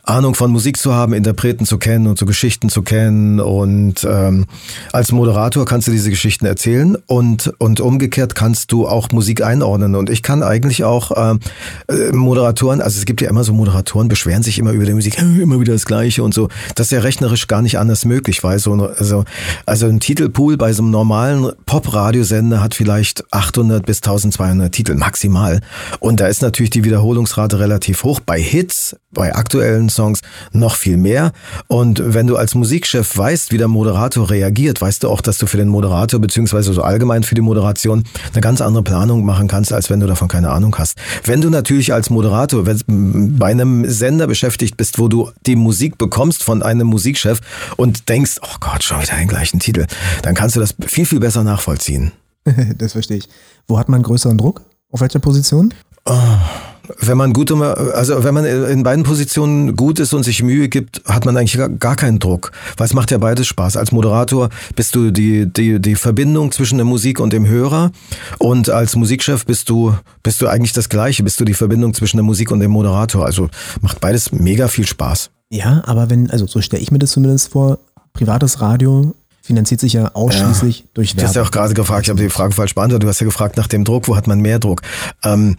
[0.05, 3.39] Ahnung von Musik zu haben, Interpreten zu kennen und so Geschichten zu kennen.
[3.39, 4.47] Und ähm,
[4.91, 9.95] als Moderator kannst du diese Geschichten erzählen und, und umgekehrt kannst du auch Musik einordnen.
[9.95, 11.39] Und ich kann eigentlich auch ähm,
[11.87, 15.17] äh, Moderatoren, also es gibt ja immer so Moderatoren, beschweren sich immer über die Musik,
[15.21, 16.49] immer wieder das Gleiche und so.
[16.75, 19.23] Das ist ja rechnerisch gar nicht anders möglich, weil so also,
[19.65, 25.61] also ein Titelpool bei so einem normalen Pop-Radiosender hat vielleicht 800 bis 1200 Titel maximal.
[25.99, 28.21] Und da ist natürlich die Wiederholungsrate relativ hoch.
[28.21, 30.21] Bei Hits, bei aktuellen Songs
[30.53, 31.33] noch viel mehr.
[31.67, 35.47] Und wenn du als Musikchef weißt, wie der Moderator reagiert, weißt du auch, dass du
[35.47, 39.73] für den Moderator beziehungsweise so allgemein für die Moderation eine ganz andere Planung machen kannst,
[39.73, 40.97] als wenn du davon keine Ahnung hast.
[41.25, 46.41] Wenn du natürlich als Moderator bei einem Sender beschäftigt bist, wo du die Musik bekommst
[46.41, 47.41] von einem Musikchef
[47.75, 49.87] und denkst, oh Gott, schon wieder den gleichen Titel,
[50.21, 52.13] dann kannst du das viel, viel besser nachvollziehen.
[52.77, 53.27] das verstehe ich.
[53.67, 54.61] Wo hat man größeren Druck?
[54.89, 55.73] Auf welcher Position?
[56.05, 61.01] Wenn man gut, also wenn man in beiden Positionen gut ist und sich Mühe gibt,
[61.05, 63.77] hat man eigentlich gar keinen Druck, weil es macht ja beides Spaß.
[63.77, 67.91] Als Moderator bist du die, die, die Verbindung zwischen der Musik und dem Hörer
[68.37, 72.17] und als Musikchef bist du, bist du eigentlich das Gleiche, bist du die Verbindung zwischen
[72.17, 73.25] der Musik und dem Moderator.
[73.25, 75.29] Also macht beides mega viel Spaß.
[75.49, 77.79] Ja, aber wenn, also so stelle ich mir das zumindest vor,
[78.11, 81.21] privates Radio finanziert sich ja ausschließlich ja, durch Werbung.
[81.21, 83.25] Du hast ja auch gerade gefragt, ich habe die Frage falsch beantwortet, du hast ja
[83.25, 84.81] gefragt nach dem Druck, wo hat man mehr Druck?
[85.23, 85.57] Ähm,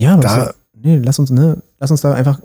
[0.00, 2.40] ja, da, nee, lass uns, ne, lass uns da einfach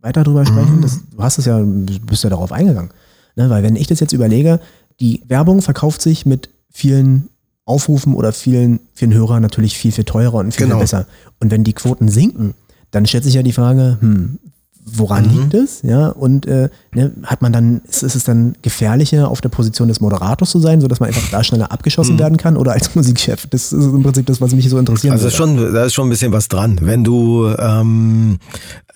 [0.00, 0.76] weiter drüber sprechen.
[0.76, 0.82] Mhm.
[0.82, 2.90] Das, du hast es ja, bist ja darauf eingegangen.
[3.36, 4.60] Ne, weil wenn ich das jetzt überlege,
[5.00, 7.28] die Werbung verkauft sich mit vielen
[7.64, 10.76] Aufrufen oder vielen, vielen Hörern natürlich viel, viel teurer und viel, genau.
[10.76, 11.06] viel besser.
[11.40, 12.54] Und wenn die Quoten sinken,
[12.90, 14.38] dann stellt sich ja die Frage, hm,
[14.94, 15.40] woran mhm.
[15.40, 15.82] liegt es?
[15.82, 19.88] Ja, und äh, ne, hat man dann, ist, ist, es dann gefährlicher, auf der Position
[19.88, 22.20] des Moderators zu sein, sodass man einfach da schneller abgeschossen mhm.
[22.20, 23.46] werden kann oder als Musikchef?
[23.48, 25.12] Das ist im Prinzip das, was mich so interessiert.
[25.12, 26.78] Also schon, da ist schon ein bisschen was dran.
[26.82, 28.38] Wenn du ähm,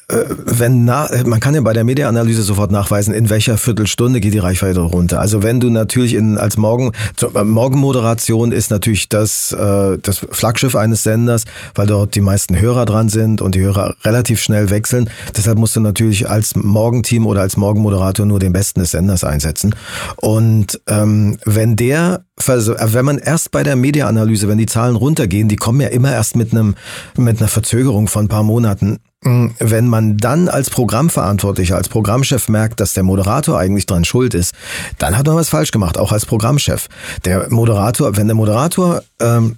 [0.09, 4.35] äh, wenn na, man kann ja bei der Mediaanalyse sofort nachweisen, in welcher Viertelstunde geht
[4.35, 5.21] die Reichweite runter.
[5.21, 10.77] Also wenn du natürlich in, als Morgen, äh, Morgenmoderation ist natürlich das, äh, das Flaggschiff
[10.77, 15.09] eines Senders, weil dort die meisten Hörer dran sind und die Hörer relativ schnell wechseln.
[15.37, 19.75] Deshalb musst du natürlich als Morgenteam oder als Morgenmoderator nur den Besten des Senders einsetzen.
[20.17, 25.55] Und ähm, wenn der wenn man erst bei der Mediaanalyse, wenn die Zahlen runtergehen, die
[25.55, 26.75] kommen ja immer erst mit einem
[27.17, 32.49] mit einer Verzögerung von ein paar Monaten hm, wenn man dann als Programmverantwortlicher, als Programmchef
[32.49, 34.55] merkt, dass der Moderator eigentlich dran schuld ist,
[34.99, 36.89] dann hat man was falsch gemacht, auch als Programmchef.
[37.25, 39.57] Der Moderator, wenn der Moderator ähm,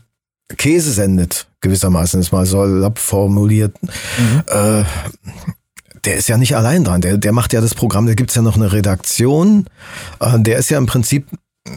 [0.57, 4.43] Käse sendet, gewissermaßen ist mal salopp formuliert, mhm.
[4.47, 4.85] äh,
[6.07, 8.42] der ist ja nicht allein dran, der, der macht ja das Programm, da gibt's ja
[8.42, 9.66] noch eine Redaktion,
[10.21, 11.27] äh, der ist ja im Prinzip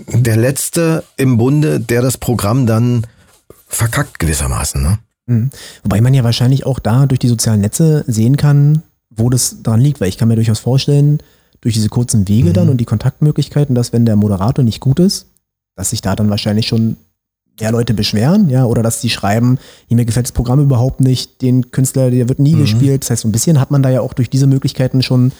[0.07, 3.07] der Letzte im Bunde, der das Programm dann
[3.67, 4.81] verkackt gewissermaßen.
[4.81, 4.99] Ne?
[5.25, 5.49] Mhm.
[5.83, 9.81] Wobei man ja wahrscheinlich auch da durch die sozialen Netze sehen kann, wo das dran
[9.81, 11.19] liegt, weil ich kann mir durchaus vorstellen,
[11.61, 12.53] durch diese kurzen Wege mhm.
[12.53, 15.27] dann und die Kontaktmöglichkeiten, dass wenn der Moderator nicht gut ist,
[15.75, 16.97] dass sich da dann wahrscheinlich schon
[17.59, 19.57] ja, Leute beschweren, ja, oder dass die schreiben,
[19.89, 22.61] mir gefällt das Programm überhaupt nicht, den Künstler, der wird nie mhm.
[22.61, 23.03] gespielt.
[23.03, 25.31] Das heißt, so ein bisschen hat man da ja auch durch diese Möglichkeiten schon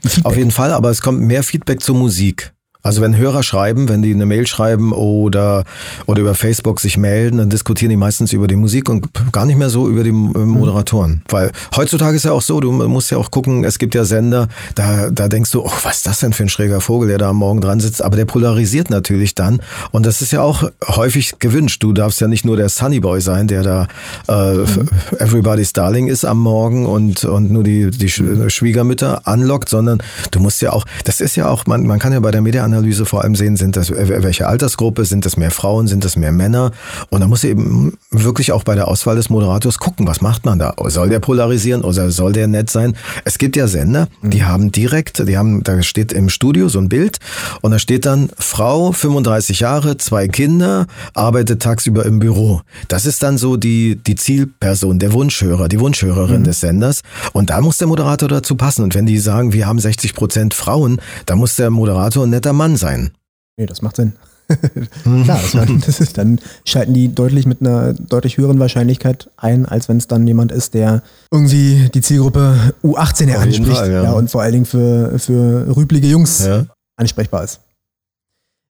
[0.00, 0.26] Feedback.
[0.26, 2.52] Auf jeden Fall, aber es kommt mehr Feedback zur Musik.
[2.86, 5.64] Also wenn Hörer schreiben, wenn die eine Mail schreiben oder,
[6.06, 9.58] oder über Facebook sich melden, dann diskutieren die meistens über die Musik und gar nicht
[9.58, 11.10] mehr so über die äh, Moderatoren.
[11.10, 11.22] Mhm.
[11.28, 14.46] Weil heutzutage ist ja auch so, du musst ja auch gucken, es gibt ja Sender,
[14.76, 17.30] da, da denkst du, oh, was ist das denn für ein schräger Vogel, der da
[17.30, 21.40] am Morgen dran sitzt, aber der polarisiert natürlich dann und das ist ja auch häufig
[21.40, 21.82] gewünscht.
[21.82, 23.88] Du darfst ja nicht nur der Sunnyboy sein, der da
[24.28, 24.88] äh, mhm.
[25.18, 30.62] Everybody's Darling ist am Morgen und, und nur die, die Schwiegermütter anlockt, sondern du musst
[30.62, 33.22] ja auch, das ist ja auch, man, man kann ja bei der Media Analyse vor
[33.22, 36.72] allem sehen, sind das, welche Altersgruppe, sind das mehr Frauen, sind das mehr Männer?
[37.10, 40.58] Und da muss eben wirklich auch bei der Auswahl des Moderators gucken, was macht man
[40.58, 40.74] da?
[40.86, 42.96] Soll der polarisieren oder soll der nett sein?
[43.24, 44.48] Es gibt ja Sender, die mhm.
[44.48, 47.18] haben direkt, die haben, da steht im Studio so ein Bild
[47.62, 52.60] und da steht dann Frau, 35 Jahre, zwei Kinder, arbeitet tagsüber im Büro.
[52.88, 56.44] Das ist dann so die, die Zielperson, der Wunschhörer, die Wunschhörerin mhm.
[56.44, 57.02] des Senders.
[57.32, 58.82] Und da muss der Moderator dazu passen.
[58.82, 62.52] Und wenn die sagen, wir haben 60 Prozent Frauen, da muss der Moderator ein netter
[62.56, 63.12] Mann sein.
[63.56, 64.14] Nee, das macht Sinn.
[65.02, 69.66] Klar, das war, das ist, dann schalten die deutlich mit einer deutlich höheren Wahrscheinlichkeit ein,
[69.66, 74.04] als wenn es dann jemand ist, der irgendwie die Zielgruppe U18 anspricht Fall, ja.
[74.04, 74.12] ja.
[74.12, 76.66] und vor allen Dingen für, für rüblige Jungs ja.
[76.96, 77.60] ansprechbar ist.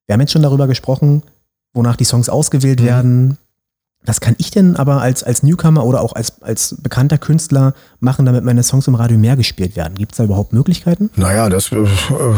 [0.07, 1.21] Wir haben jetzt schon darüber gesprochen,
[1.73, 2.85] wonach die Songs ausgewählt mhm.
[2.85, 3.37] werden,
[4.07, 8.25] was kann ich denn aber als, als Newcomer oder auch als, als bekannter Künstler machen,
[8.25, 9.95] damit meine Songs im Radio mehr gespielt werden?
[9.95, 11.09] Gibt es da überhaupt Möglichkeiten?
[11.15, 11.85] Naja, das äh,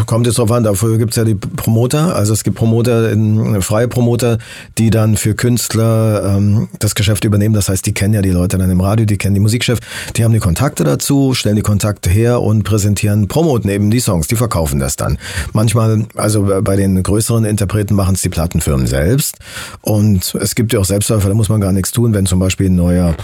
[0.05, 0.63] kommt jetzt drauf an.
[0.63, 2.15] Dafür gibt es ja die Promoter.
[2.15, 4.39] Also es gibt Promoter, in, freie Promoter,
[4.77, 7.53] die dann für Künstler ähm, das Geschäft übernehmen.
[7.53, 9.79] Das heißt, die kennen ja die Leute dann im Radio, die kennen die Musikchef,
[10.15, 14.27] die haben die Kontakte dazu, stellen die Kontakte her und präsentieren, promoten eben die Songs,
[14.27, 15.17] die verkaufen das dann.
[15.53, 19.37] Manchmal, also bei den größeren Interpreten machen es die Plattenfirmen selbst.
[19.81, 22.39] Und es gibt ja auch Selbstläufer, da muss man man gar nichts tun, wenn zum
[22.39, 23.15] Beispiel ein neuer,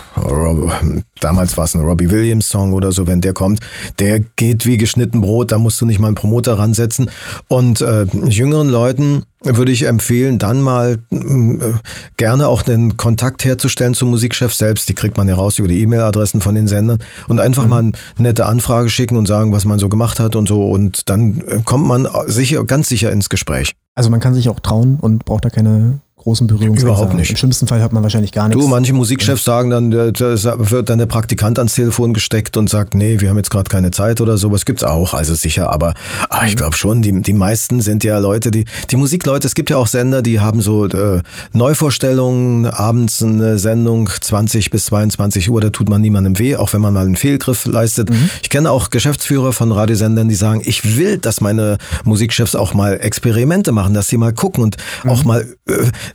[1.20, 3.60] damals war es ein Robbie Williams Song oder so, wenn der kommt,
[4.00, 7.10] der geht wie geschnitten Brot, da musst du nicht mal einen Promoter ransetzen.
[7.48, 11.18] Und äh, jüngeren Leuten würde ich empfehlen, dann mal äh,
[12.18, 14.90] gerne auch den Kontakt herzustellen zum Musikchef selbst.
[14.90, 17.70] Die kriegt man ja raus über die E-Mail-Adressen von den Sendern und einfach mhm.
[17.70, 20.70] mal eine nette Anfrage schicken und sagen, was man so gemacht hat und so.
[20.70, 23.74] Und dann kommt man sicher, ganz sicher ins Gespräch.
[23.94, 27.20] Also man kann sich auch trauen und braucht da keine großen Berührungsängste Überhaupt haben.
[27.20, 27.30] nicht.
[27.30, 28.60] Im schlimmsten Fall hört man wahrscheinlich gar nichts.
[28.60, 30.36] Du, manche Musikchefs sagen dann, äh, da
[30.72, 33.92] wird dann der Praktikant ans Telefon gesteckt und sagt, nee, wir haben jetzt gerade keine
[33.92, 34.66] Zeit oder sowas.
[34.66, 35.72] Gibt's auch, also sicher.
[35.72, 35.94] Aber
[36.30, 39.70] ah, ich glaube schon, die, die meisten sind ja Leute, die, die Musikleute, es gibt
[39.70, 41.22] ja auch Sender, die haben so äh,
[41.54, 46.82] Neuvorstellungen, abends eine Sendung 20 bis 22 Uhr, da tut man niemandem weh, auch wenn
[46.82, 48.10] man mal einen Fehlgriff leistet.
[48.42, 52.94] Ich kenne auch Geschäftsführer von Radiosendern, die sagen, ich will, dass meine Musikchefs auch mal
[52.94, 56.15] Experimente machen, dass sie mal gucken und auch mal äh,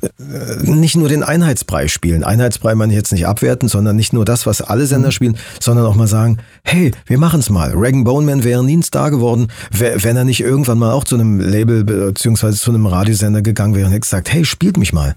[0.63, 2.25] nicht nur den Einheitsbrei spielen.
[2.25, 5.87] Einheitsbrei meine ich jetzt nicht abwerten, sondern nicht nur das, was alle Sender spielen, sondern
[5.87, 7.73] auch mal sagen, hey, wir machen's mal.
[7.75, 11.41] Regan Boneman wäre nie ein Star geworden, wenn er nicht irgendwann mal auch zu einem
[11.41, 15.17] Label beziehungsweise zu einem Radiosender gegangen wäre und hätte gesagt, hey, spielt mich mal.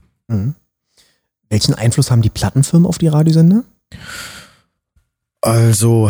[1.50, 3.64] Welchen Einfluss haben die Plattenfirmen auf die Radiosender?
[5.42, 6.10] Also,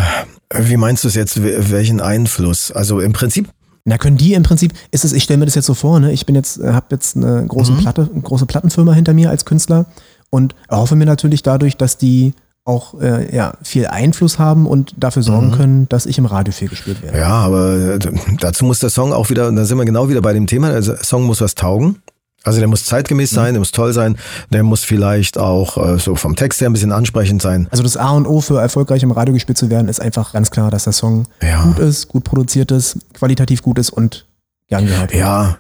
[0.55, 2.71] wie meinst du es jetzt, wel- welchen Einfluss?
[2.71, 3.49] Also im Prinzip
[3.85, 6.13] Na, können die im Prinzip, ist es, ich stelle mir das jetzt so vor, ne?
[6.13, 9.87] Ich bin jetzt, habe jetzt eine große Platte, eine große Plattenfirma hinter mir als Künstler
[10.29, 12.33] und erhoffe mir natürlich dadurch, dass die
[12.65, 16.69] auch äh, ja, viel Einfluss haben und dafür sorgen können, dass ich im Radio viel
[16.69, 17.17] gespielt werde.
[17.17, 17.99] Ja, aber äh,
[18.39, 20.81] dazu muss der Song auch wieder, da sind wir genau wieder bei dem Thema, der
[21.03, 21.97] Song muss was taugen.
[22.43, 24.17] Also der muss zeitgemäß sein, der muss toll sein,
[24.51, 27.67] der muss vielleicht auch äh, so vom Text her ein bisschen ansprechend sein.
[27.71, 30.51] Also das A und O für erfolgreich im Radio gespielt zu werden, ist einfach ganz
[30.51, 31.63] klar, dass der Song Ja.
[31.63, 34.25] gut ist, gut produziert ist, qualitativ gut ist und
[34.67, 35.21] gern gehört wird.
[35.21, 35.57] Ja,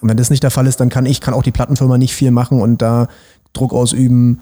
[0.00, 2.14] Und wenn das nicht der Fall ist, dann kann ich, kann auch die Plattenfirma nicht
[2.14, 3.08] viel machen und da
[3.54, 4.40] Druck ausüben.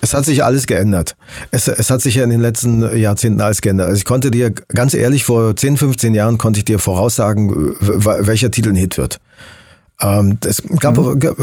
[0.00, 1.14] es hat sich alles geändert.
[1.50, 3.88] Es, es hat sich ja in den letzten Jahrzehnten alles geändert.
[3.88, 8.50] Also ich konnte dir, ganz ehrlich, vor 10, 15 Jahren konnte ich dir voraussagen, welcher
[8.50, 9.20] Titel ein Hit wird.
[10.00, 10.96] Ähm, es gab,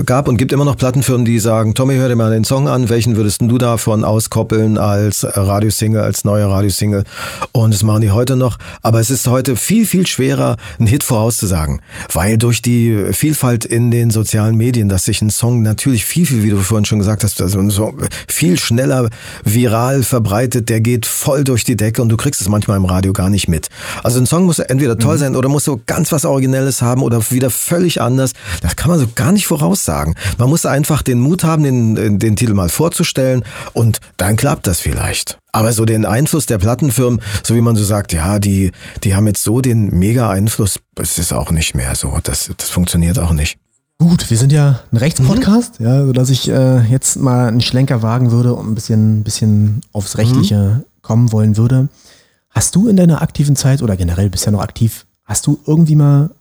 [0.05, 2.87] gab und gibt immer noch Plattenfirmen, die sagen, Tommy, hör dir mal den Song an,
[2.87, 7.03] welchen würdest du davon auskoppeln als Radiosingle, als neue Radiosingle?
[7.51, 8.57] Und das machen die heute noch.
[8.81, 11.81] Aber es ist heute viel, viel schwerer, einen Hit vorauszusagen,
[12.13, 16.43] weil durch die Vielfalt in den sozialen Medien, dass sich ein Song natürlich viel, viel,
[16.43, 17.93] wie du vorhin schon gesagt hast, also so
[18.29, 19.09] viel schneller
[19.43, 23.11] viral verbreitet, der geht voll durch die Decke und du kriegst es manchmal im Radio
[23.11, 23.67] gar nicht mit.
[24.01, 27.21] Also ein Song muss entweder toll sein oder muss so ganz was Originelles haben oder
[27.31, 28.31] wieder völlig anders.
[28.61, 30.15] Das kann man so gar nicht voraussagen.
[30.37, 34.79] Man muss einfach den Mut haben, den, den Titel mal vorzustellen und dann klappt das
[34.79, 35.37] vielleicht.
[35.51, 38.71] Aber so den Einfluss der Plattenfirmen, so wie man so sagt, ja, die,
[39.03, 42.19] die haben jetzt so den mega Einfluss, das ist auch nicht mehr so.
[42.23, 43.57] Das, das funktioniert auch nicht.
[43.97, 48.31] Gut, wir sind ja ein Rechtspodcast, ja, sodass ich äh, jetzt mal einen Schlenker wagen
[48.31, 51.87] würde und ein bisschen, bisschen aufs Rechtliche kommen wollen würde.
[52.49, 55.95] Hast du in deiner aktiven Zeit oder generell bist ja noch aktiv, hast du irgendwie
[55.95, 56.31] mal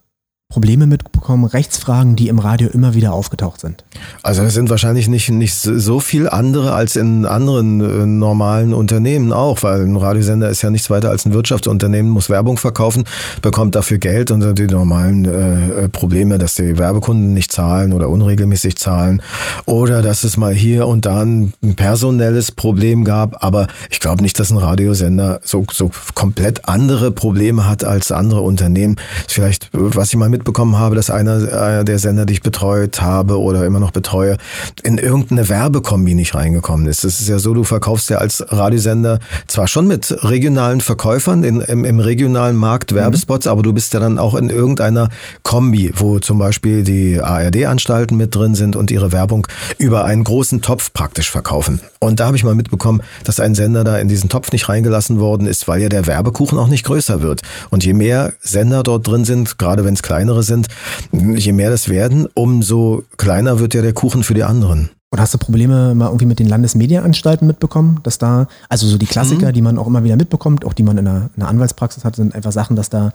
[0.54, 3.82] Probleme mitbekommen, Rechtsfragen, die im Radio immer wieder aufgetaucht sind?
[4.22, 9.32] Also es sind wahrscheinlich nicht, nicht so viel andere als in anderen äh, normalen Unternehmen
[9.32, 13.02] auch, weil ein Radiosender ist ja nichts weiter als ein Wirtschaftsunternehmen, muss Werbung verkaufen,
[13.42, 18.76] bekommt dafür Geld und die normalen äh, Probleme, dass die Werbekunden nicht zahlen oder unregelmäßig
[18.76, 19.22] zahlen
[19.66, 23.42] oder dass es mal hier und da ein personelles Problem gab.
[23.42, 28.42] Aber ich glaube nicht, dass ein Radiosender so, so komplett andere Probleme hat als andere
[28.42, 28.94] Unternehmen.
[29.26, 33.40] Vielleicht, was ich mal mitbekommen habe, dass einer, einer der Sender, die ich betreut habe
[33.40, 34.36] oder immer noch betreue,
[34.82, 37.02] in irgendeine Werbekombi nicht reingekommen ist.
[37.02, 41.62] Es ist ja so, du verkaufst ja als Radiosender zwar schon mit regionalen Verkäufern in,
[41.62, 45.08] im, im regionalen Markt Werbespots, aber du bist ja dann auch in irgendeiner
[45.44, 49.46] Kombi, wo zum Beispiel die ARD-Anstalten mit drin sind und ihre Werbung
[49.78, 51.80] über einen großen Topf praktisch verkaufen.
[52.00, 55.20] Und da habe ich mal mitbekommen, dass ein Sender da in diesen Topf nicht reingelassen
[55.20, 57.40] worden ist, weil ja der Werbekuchen auch nicht größer wird.
[57.70, 60.68] Und je mehr Sender dort drin sind, gerade wenn es kleinere sind,
[61.12, 64.90] je mehr das werden, umso kleiner wird ja der Kuchen für die anderen.
[65.12, 69.06] Oder hast du Probleme mal irgendwie mit den Landesmedienanstalten mitbekommen, dass da, also so die
[69.06, 72.04] Klassiker, die man auch immer wieder mitbekommt, auch die man in einer, in einer Anwaltspraxis
[72.04, 73.12] hat, sind einfach Sachen, dass da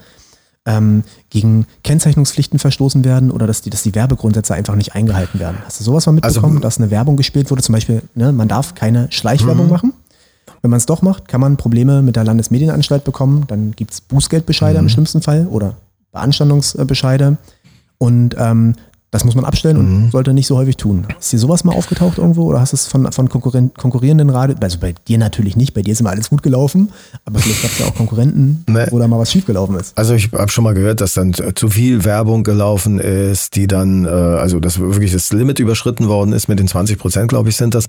[0.65, 5.57] ähm, gegen Kennzeichnungspflichten verstoßen werden oder dass die, dass die Werbegrundsätze einfach nicht eingehalten werden.
[5.65, 7.63] Hast du sowas mal mitbekommen, Also- dass eine Werbung gespielt wurde?
[7.63, 9.93] Zum Beispiel, ne, man darf keine Schleichwerbung machen.
[10.61, 13.45] Wenn man es doch macht, kann man Probleme mit der Landesmedienanstalt bekommen.
[13.47, 15.75] Dann gibt es Bußgeldbescheide im schlimmsten Fall oder
[16.11, 17.37] Beanstandungsbescheide.
[17.97, 18.75] Und ähm,
[19.11, 21.07] das muss man abstellen und sollte nicht so häufig tun.
[21.19, 24.55] Ist dir sowas mal aufgetaucht irgendwo oder hast du es von, von konkurren konkurrierenden Radio,
[24.61, 26.89] also bei dir natürlich nicht, bei dir ist immer alles gut gelaufen,
[27.25, 28.85] aber vielleicht gab es ja auch Konkurrenten, Nee.
[28.91, 29.97] wo da mal was schiefgelaufen ist.
[29.97, 34.05] Also ich habe schon mal gehört, dass dann zu viel Werbung gelaufen ist, die dann,
[34.05, 37.55] äh, also dass wirklich das Limit überschritten worden ist mit den 20 Prozent, glaube ich,
[37.55, 37.85] sind das.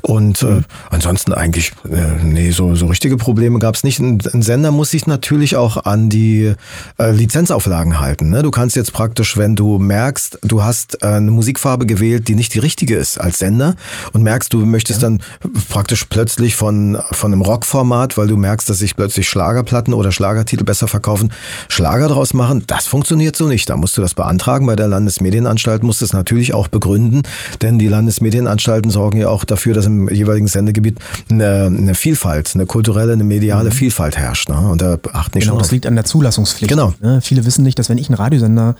[0.00, 3.98] Und äh, ansonsten eigentlich, äh, nee, so, so richtige Probleme gab es nicht.
[4.00, 6.54] Ein, ein Sender muss sich natürlich auch an die
[6.98, 8.30] äh, Lizenzauflagen halten.
[8.30, 8.42] Ne?
[8.42, 12.34] Du kannst jetzt praktisch, wenn du merkst, du du hast äh, eine Musikfarbe gewählt, die
[12.34, 13.74] nicht die richtige ist als Sender
[14.12, 15.08] und merkst, du möchtest ja.
[15.08, 15.20] dann
[15.68, 20.64] praktisch plötzlich von, von einem Rockformat, weil du merkst, dass sich plötzlich Schlagerplatten oder Schlagertitel
[20.64, 21.32] besser verkaufen,
[21.68, 22.64] Schlager draus machen.
[22.66, 23.68] Das funktioniert so nicht.
[23.70, 27.22] Da musst du das beantragen bei der Landesmedienanstalt, musst es natürlich auch begründen,
[27.60, 30.98] denn die Landesmedienanstalten sorgen ja auch dafür, dass im jeweiligen Sendegebiet
[31.30, 33.74] eine, eine Vielfalt, eine kulturelle, eine mediale mhm.
[33.74, 34.48] Vielfalt herrscht.
[34.48, 34.58] Ne?
[34.58, 36.70] Und da achten genau, das liegt an der Zulassungspflicht.
[36.70, 36.94] Genau.
[37.00, 37.20] Ne?
[37.20, 38.76] Viele wissen nicht, dass wenn ich einen Radiosender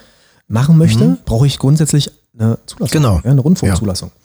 [0.52, 1.18] machen möchte, mhm.
[1.24, 3.00] brauche ich grundsätzlich eine Zulassung.
[3.00, 3.20] Genau.
[3.24, 4.10] Ja, eine Rundfunkzulassung.
[4.14, 4.22] Ja.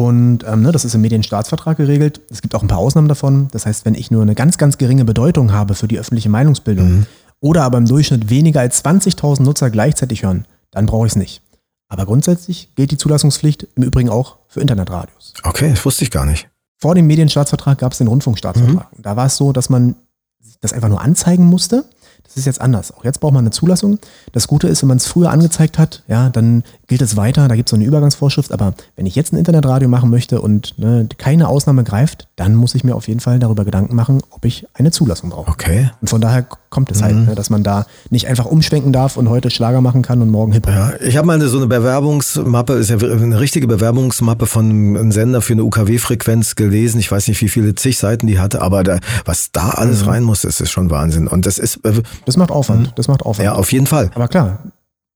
[0.00, 2.20] Und ähm, ne, das ist im Medienstaatsvertrag geregelt.
[2.30, 3.48] Es gibt auch ein paar Ausnahmen davon.
[3.52, 6.88] Das heißt, wenn ich nur eine ganz, ganz geringe Bedeutung habe für die öffentliche Meinungsbildung
[6.88, 7.06] mhm.
[7.40, 11.42] oder aber im Durchschnitt weniger als 20.000 Nutzer gleichzeitig hören, dann brauche ich es nicht.
[11.88, 15.34] Aber grundsätzlich gilt die Zulassungspflicht im Übrigen auch für Internetradios.
[15.44, 16.48] Okay, das wusste ich gar nicht.
[16.78, 18.96] Vor dem Medienstaatsvertrag gab es den Rundfunkstaatsvertrag.
[18.96, 19.02] Mhm.
[19.02, 19.94] Da war es so, dass man
[20.60, 21.84] das einfach nur anzeigen musste
[22.24, 22.92] das ist jetzt anders.
[22.92, 23.98] Auch jetzt braucht man eine Zulassung.
[24.32, 27.46] Das Gute ist, wenn man es früher angezeigt hat, ja, dann gilt es weiter.
[27.46, 28.50] Da gibt es so eine Übergangsvorschrift.
[28.50, 32.74] Aber wenn ich jetzt ein Internetradio machen möchte und ne, keine Ausnahme greift, dann muss
[32.74, 35.50] ich mir auf jeden Fall darüber Gedanken machen, ob ich eine Zulassung brauche.
[35.50, 35.90] Okay.
[36.00, 37.26] Und von daher kommt es halt, mhm.
[37.26, 40.52] ne, dass man da nicht einfach umschwenken darf und heute Schlager machen kann und morgen
[40.52, 40.74] Hip-Hop.
[40.74, 45.12] Ja, ich habe mal eine, so eine Bewerbungsmappe, ist ja eine richtige Bewerbungsmappe von einem
[45.12, 46.98] Sender für eine UKW-Frequenz gelesen.
[46.98, 50.08] Ich weiß nicht, wie viele zig Seiten die hatte, aber da, was da alles mhm.
[50.08, 51.28] rein muss, das ist schon Wahnsinn.
[51.28, 51.78] Und das ist.
[52.24, 52.88] Das macht Aufwand.
[52.88, 52.92] Mhm.
[52.96, 53.44] Das macht Aufwand.
[53.44, 54.10] Ja, auf jeden Fall.
[54.14, 54.58] Aber klar,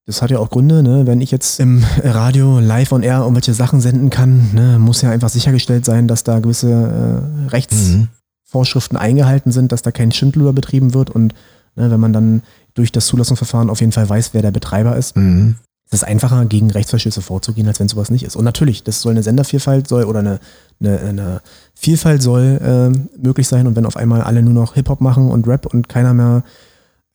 [0.08, 1.06] das hat ja auch Gründe, ne?
[1.06, 4.78] wenn ich jetzt im Radio live on air irgendwelche Sachen senden kann, ne?
[4.78, 9.02] muss ja einfach sichergestellt sein, dass da gewisse äh, Rechtsvorschriften mhm.
[9.02, 11.34] eingehalten sind, dass da kein Schindluder betrieben wird und
[11.76, 15.14] ne, wenn man dann durch das Zulassungsverfahren auf jeden Fall weiß, wer der Betreiber ist,
[15.14, 15.56] mhm.
[15.84, 18.34] ist es einfacher, gegen Rechtsverschlüsse vorzugehen, als wenn sowas nicht ist.
[18.34, 20.40] Und natürlich, das soll eine Sendervielfalt soll oder eine,
[20.80, 21.40] eine, eine
[21.74, 25.46] Vielfalt soll äh, möglich sein und wenn auf einmal alle nur noch Hip-Hop machen und
[25.46, 26.44] Rap und keiner mehr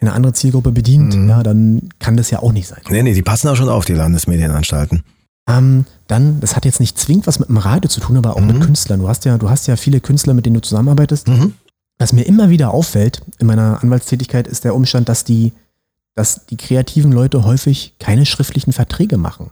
[0.03, 1.29] eine andere Zielgruppe bedient, mhm.
[1.29, 2.81] ja, dann kann das ja auch nicht sein.
[2.89, 5.03] Nee, nee, die passen auch schon auf, die Landesmedienanstalten.
[5.47, 8.41] Ähm, dann, das hat jetzt nicht zwingend was mit dem Radio zu tun, aber auch
[8.41, 8.47] mhm.
[8.47, 8.99] mit Künstlern.
[8.99, 11.27] Du hast ja, du hast ja viele Künstler, mit denen du zusammenarbeitest.
[11.27, 11.53] Mhm.
[11.99, 15.53] Was mir immer wieder auffällt in meiner Anwaltstätigkeit, ist der Umstand, dass die,
[16.15, 19.51] dass die kreativen Leute häufig keine schriftlichen Verträge machen.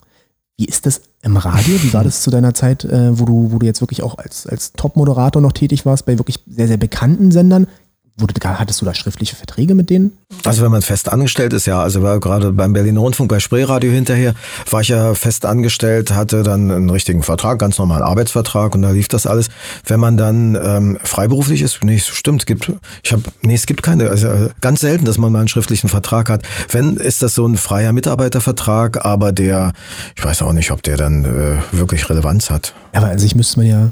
[0.57, 1.81] Wie ist das im Radio?
[1.81, 4.47] Wie war das zu deiner Zeit, äh, wo, du, wo du jetzt wirklich auch als,
[4.47, 7.67] als Top-Moderator noch tätig warst, bei wirklich sehr, sehr bekannten Sendern?
[8.17, 10.17] Wurde, hattest du da schriftliche Verträge mit denen?
[10.43, 11.81] Also wenn man fest angestellt ist, ja.
[11.81, 14.33] Also war gerade beim Berliner Rundfunk bei Spreeradio hinterher,
[14.69, 18.91] war ich ja fest angestellt, hatte dann einen richtigen Vertrag, ganz normalen Arbeitsvertrag und da
[18.91, 19.49] lief das alles.
[19.85, 22.71] Wenn man dann ähm, freiberuflich ist, nee, stimmt, es gibt,
[23.01, 24.27] ich habe, nee, es gibt keine, also
[24.61, 26.43] ganz selten, dass man mal einen schriftlichen Vertrag hat.
[26.69, 29.73] Wenn, ist das so ein freier Mitarbeitervertrag, aber der,
[30.15, 32.73] ich weiß auch nicht, ob der dann äh, wirklich Relevanz hat.
[32.93, 33.91] Aber an sich müsste man ja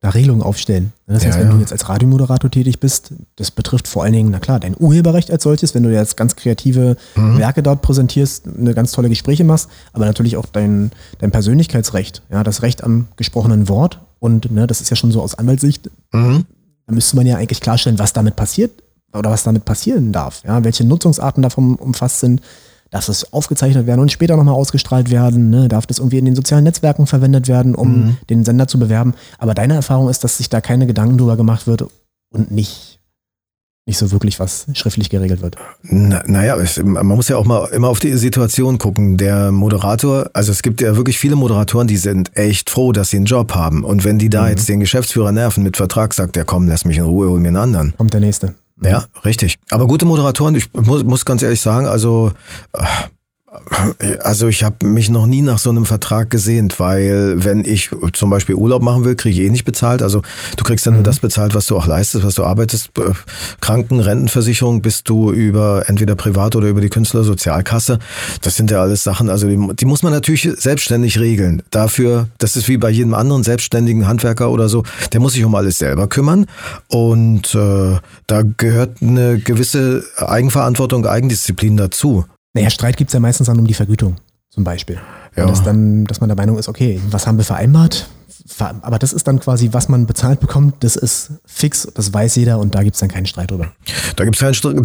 [0.00, 0.92] da Regelungen aufstellen.
[1.06, 4.30] Das heißt, ja, wenn du jetzt als Radiomoderator tätig bist, das betrifft vor allen Dingen,
[4.30, 7.38] na klar, dein Urheberrecht als solches, wenn du jetzt ganz kreative mhm.
[7.38, 12.42] Werke dort präsentierst, eine ganz tolle Gespräche machst, aber natürlich auch dein, dein Persönlichkeitsrecht, ja,
[12.42, 14.00] das Recht am gesprochenen Wort.
[14.20, 16.46] Und ne, das ist ja schon so aus Anwaltssicht, mhm.
[16.86, 18.82] da müsste man ja eigentlich klarstellen, was damit passiert
[19.12, 22.40] oder was damit passieren darf, ja, welche Nutzungsarten davon umfasst sind
[22.90, 25.48] Darf das aufgezeichnet werden und später nochmal ausgestrahlt werden?
[25.50, 25.68] Ne?
[25.68, 28.16] Darf das irgendwie in den sozialen Netzwerken verwendet werden, um mhm.
[28.28, 29.14] den Sender zu bewerben?
[29.38, 31.84] Aber deine Erfahrung ist, dass sich da keine Gedanken drüber gemacht wird
[32.30, 32.98] und nicht,
[33.86, 35.54] nicht so wirklich was schriftlich geregelt wird.
[35.82, 39.16] Na, naja, man muss ja auch mal immer auf die Situation gucken.
[39.16, 43.18] Der Moderator, also es gibt ja wirklich viele Moderatoren, die sind echt froh, dass sie
[43.18, 43.84] einen Job haben.
[43.84, 44.48] Und wenn die da mhm.
[44.48, 47.48] jetzt den Geschäftsführer nerven mit Vertrag, sagt der, komm, lass mich in Ruhe, hol mir
[47.48, 47.94] einen anderen.
[47.96, 48.54] Kommt der nächste.
[48.82, 49.58] Ja, richtig.
[49.70, 52.32] Aber gute Moderatoren, ich muss, muss ganz ehrlich sagen, also
[52.72, 52.84] äh,
[54.20, 58.30] also ich habe mich noch nie nach so einem Vertrag gesehnt, weil wenn ich zum
[58.30, 60.02] Beispiel Urlaub machen will, kriege ich eh nicht bezahlt.
[60.02, 60.22] Also
[60.56, 61.02] du kriegst nur mhm.
[61.02, 62.90] das bezahlt, was du auch leistest, was du arbeitest.
[63.60, 67.98] Kranken, Rentenversicherung bist du über entweder privat oder über die Künstlersozialkasse.
[68.42, 71.62] Das sind ja alles Sachen, also die, die muss man natürlich selbstständig regeln.
[71.70, 75.56] Dafür, das ist wie bei jedem anderen selbstständigen Handwerker oder so, der muss sich um
[75.56, 76.46] alles selber kümmern.
[76.86, 82.26] Und äh, da gehört eine gewisse Eigenverantwortung, Eigendisziplin dazu.
[82.52, 84.16] Naja, Streit gibt es ja meistens dann um die Vergütung,
[84.48, 84.98] zum Beispiel.
[85.36, 85.46] Ja.
[85.46, 88.08] dass, dann, dass man der Meinung ist, okay, was haben wir vereinbart?
[88.58, 92.58] Aber das ist dann quasi, was man bezahlt bekommt, das ist fix, das weiß jeder
[92.58, 93.72] und da gibt es dann keinen Streit drüber.
[94.16, 94.76] Da gibt es keinen Streit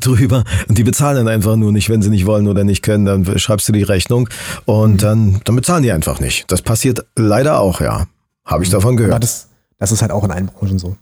[0.04, 0.44] drüber.
[0.68, 3.38] Und die bezahlen dann einfach nur nicht, wenn sie nicht wollen oder nicht können, dann
[3.38, 4.28] schreibst du die Rechnung
[4.66, 4.98] und mhm.
[4.98, 6.50] dann, dann bezahlen die einfach nicht.
[6.50, 8.06] Das passiert leider auch, ja.
[8.44, 9.22] Habe ich davon gehört.
[9.22, 9.48] Das,
[9.78, 10.96] das ist halt auch in allen Branchen so.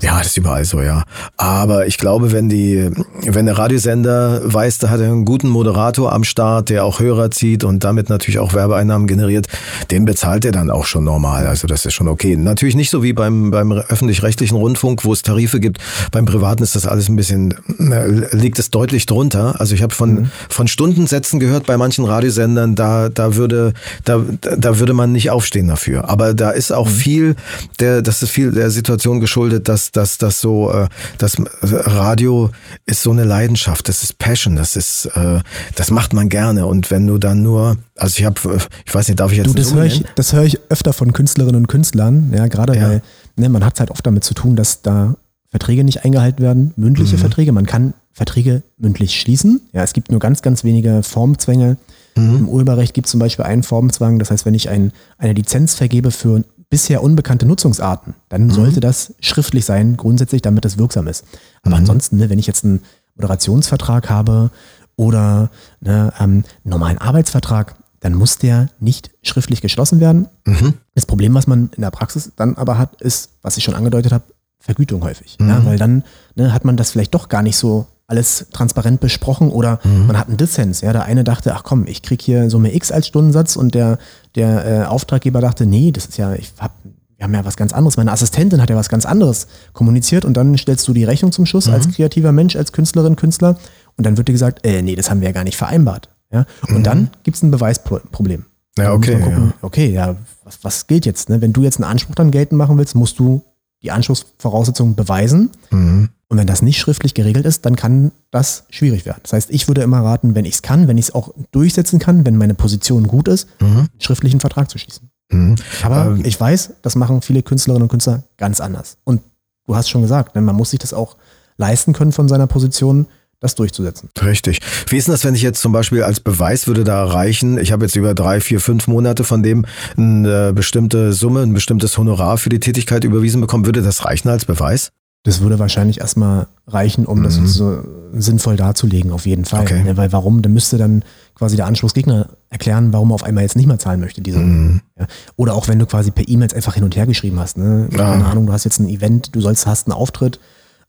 [0.00, 1.02] Ja, das ist überall so, ja.
[1.36, 2.90] Aber ich glaube, wenn die,
[3.22, 7.30] wenn der Radiosender weiß, da hat er einen guten Moderator am Start, der auch Hörer
[7.30, 9.46] zieht und damit natürlich auch Werbeeinnahmen generiert,
[9.90, 11.46] den bezahlt er dann auch schon normal.
[11.46, 12.36] Also das ist schon okay.
[12.36, 15.78] Natürlich nicht so wie beim, beim öffentlich-rechtlichen Rundfunk, wo es Tarife gibt.
[16.12, 19.60] Beim Privaten ist das alles ein bisschen, äh, liegt es deutlich drunter.
[19.60, 20.30] Also ich habe von, mhm.
[20.48, 23.72] von Stundensätzen gehört bei manchen Radiosendern, da, da würde,
[24.04, 26.08] da, da würde man nicht aufstehen dafür.
[26.08, 26.94] Aber da ist auch mhm.
[26.94, 27.36] viel,
[27.80, 32.50] der, das ist viel der Situation geschuldet, geschuldet, dass, dass, dass so, äh, das Radio
[32.86, 35.40] ist so eine Leidenschaft, das ist Passion, das ist, äh,
[35.74, 36.66] das macht man gerne.
[36.66, 38.40] Und wenn du dann nur, also ich habe,
[38.84, 41.12] ich weiß nicht, darf ich jetzt du, das höre ich, das höre ich öfter von
[41.12, 42.82] Künstlerinnen und Künstlern, ja, gerade ja.
[42.82, 43.02] weil
[43.36, 45.16] ne, man hat es halt oft damit zu tun, dass da
[45.48, 47.20] Verträge nicht eingehalten werden, mündliche mhm.
[47.20, 47.52] Verträge.
[47.52, 49.60] Man kann Verträge mündlich schließen.
[49.72, 51.76] Ja, es gibt nur ganz, ganz wenige Formzwänge.
[52.14, 52.36] Mhm.
[52.36, 54.18] Im Urheberrecht gibt es zum Beispiel einen Formzwang.
[54.18, 58.50] Das heißt, wenn ich ein, eine Lizenz vergebe für bisher unbekannte Nutzungsarten, dann mhm.
[58.52, 61.24] sollte das schriftlich sein, grundsätzlich, damit es wirksam ist.
[61.62, 61.80] Aber mhm.
[61.80, 62.82] ansonsten, ne, wenn ich jetzt einen
[63.16, 64.50] Moderationsvertrag habe
[64.96, 65.50] oder
[65.80, 70.28] ne, ähm, einen normalen Arbeitsvertrag, dann muss der nicht schriftlich geschlossen werden.
[70.46, 70.74] Mhm.
[70.94, 74.12] Das Problem, was man in der Praxis dann aber hat, ist, was ich schon angedeutet
[74.12, 74.24] habe,
[74.58, 75.36] Vergütung häufig.
[75.40, 75.66] Ja, mhm.
[75.66, 76.04] weil dann
[76.36, 80.08] ne, hat man das vielleicht doch gar nicht so alles transparent besprochen oder mhm.
[80.08, 80.80] man hat einen Dissens.
[80.80, 83.98] Ja, der eine dachte, ach komm, ich kriege hier Summe X als Stundensatz und der,
[84.34, 86.72] der äh, Auftraggeber dachte, nee, das ist ja, ich hab,
[87.16, 87.96] wir haben ja was ganz anderes.
[87.96, 91.46] Meine Assistentin hat ja was ganz anderes kommuniziert und dann stellst du die Rechnung zum
[91.46, 91.74] Schluss mhm.
[91.74, 93.56] als kreativer Mensch, als Künstlerin, Künstler
[93.96, 96.08] und dann wird dir gesagt, äh, nee, das haben wir ja gar nicht vereinbart.
[96.32, 96.46] Ja?
[96.68, 96.82] Und mhm.
[96.82, 98.44] dann gibt es ein Beweisproblem.
[98.78, 99.20] Ja, okay.
[99.20, 99.52] Gucken, ja.
[99.62, 101.28] Okay, ja, was, was gilt jetzt?
[101.28, 101.40] Ne?
[101.40, 103.42] Wenn du jetzt einen Anspruch dann geltend machen willst, musst du
[103.82, 105.50] die Anschlussvoraussetzungen beweisen.
[105.70, 106.10] Mhm.
[106.28, 109.18] Und wenn das nicht schriftlich geregelt ist, dann kann das schwierig werden.
[109.22, 111.98] Das heißt, ich würde immer raten, wenn ich es kann, wenn ich es auch durchsetzen
[111.98, 113.66] kann, wenn meine Position gut ist, mhm.
[113.66, 115.10] einen schriftlichen Vertrag zu schließen.
[115.30, 115.56] Mhm.
[115.82, 116.22] Aber ähm.
[116.24, 118.96] ich weiß, das machen viele Künstlerinnen und Künstler ganz anders.
[119.02, 119.22] Und
[119.66, 121.16] du hast schon gesagt, ne, man muss sich das auch
[121.56, 123.06] leisten können von seiner Position,
[123.40, 124.10] das durchzusetzen.
[124.22, 124.60] Richtig.
[124.88, 127.72] Wie ist denn das, wenn ich jetzt zum Beispiel als Beweis würde da reichen, ich
[127.72, 129.64] habe jetzt über drei, vier, fünf Monate von dem
[129.96, 134.44] eine bestimmte Summe, ein bestimmtes Honorar für die Tätigkeit überwiesen bekommen, würde das reichen als
[134.44, 134.92] Beweis?
[135.22, 137.24] Das würde wahrscheinlich erstmal reichen, um mhm.
[137.24, 137.82] das so
[138.14, 139.62] sinnvoll darzulegen, auf jeden Fall.
[139.62, 139.84] Okay.
[139.84, 140.40] Ne, weil warum?
[140.40, 144.00] Dann müsste dann quasi der Anschlussgegner erklären, warum er auf einmal jetzt nicht mehr zahlen
[144.00, 144.22] möchte.
[144.22, 144.80] Diese, mhm.
[144.98, 145.06] ja.
[145.36, 147.58] Oder auch wenn du quasi per E-Mails einfach hin und her geschrieben hast.
[147.58, 147.88] Ne?
[147.94, 150.40] Keine Ahnung, du hast jetzt ein Event, du sollst hast einen Auftritt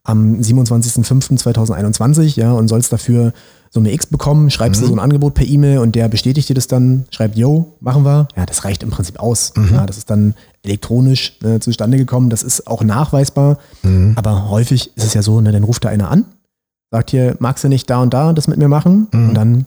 [0.03, 3.33] am 27.05.2021, ja, und sollst dafür
[3.73, 4.85] Summe X bekommen, schreibst mhm.
[4.85, 8.03] dir so ein Angebot per E-Mail und der bestätigt dir das dann, schreibt, yo, machen
[8.03, 8.27] wir.
[8.35, 9.53] Ja, das reicht im Prinzip aus.
[9.55, 9.73] Mhm.
[9.73, 13.59] Ja, das ist dann elektronisch ne, zustande gekommen, das ist auch nachweisbar.
[13.81, 14.13] Mhm.
[14.17, 16.25] Aber häufig ist es ja so, ne, dann ruft da einer an,
[16.89, 19.07] sagt hier, magst du nicht da und da das mit mir machen?
[19.13, 19.29] Mhm.
[19.29, 19.65] Und dann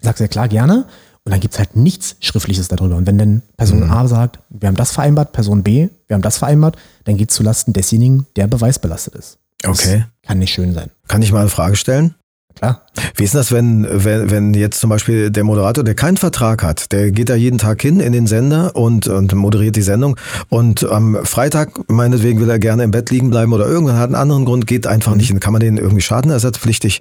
[0.00, 0.84] sagst du ja klar, gerne.
[1.24, 2.96] Und dann gibt es halt nichts Schriftliches darüber.
[2.96, 3.90] Und wenn dann Person mhm.
[3.90, 7.36] A sagt, wir haben das vereinbart, Person B, wir haben das vereinbart, dann geht es
[7.36, 9.38] zulasten desjenigen, der beweisbelastet ist.
[9.64, 10.04] Okay.
[10.26, 10.90] kann nicht schön sein.
[11.08, 12.14] Kann ich mal eine Frage stellen?
[12.58, 12.82] Klar.
[13.14, 16.90] Wie ist das, wenn, wenn, wenn jetzt zum Beispiel der Moderator, der keinen Vertrag hat,
[16.90, 20.16] der geht da jeden Tag hin in den Sender und, und moderiert die Sendung
[20.48, 24.16] und am Freitag, meinetwegen, will er gerne im Bett liegen bleiben oder irgendwann hat einen
[24.16, 25.38] anderen Grund, geht einfach nicht hin.
[25.38, 27.00] Kann man den irgendwie schadenersatzpflichtig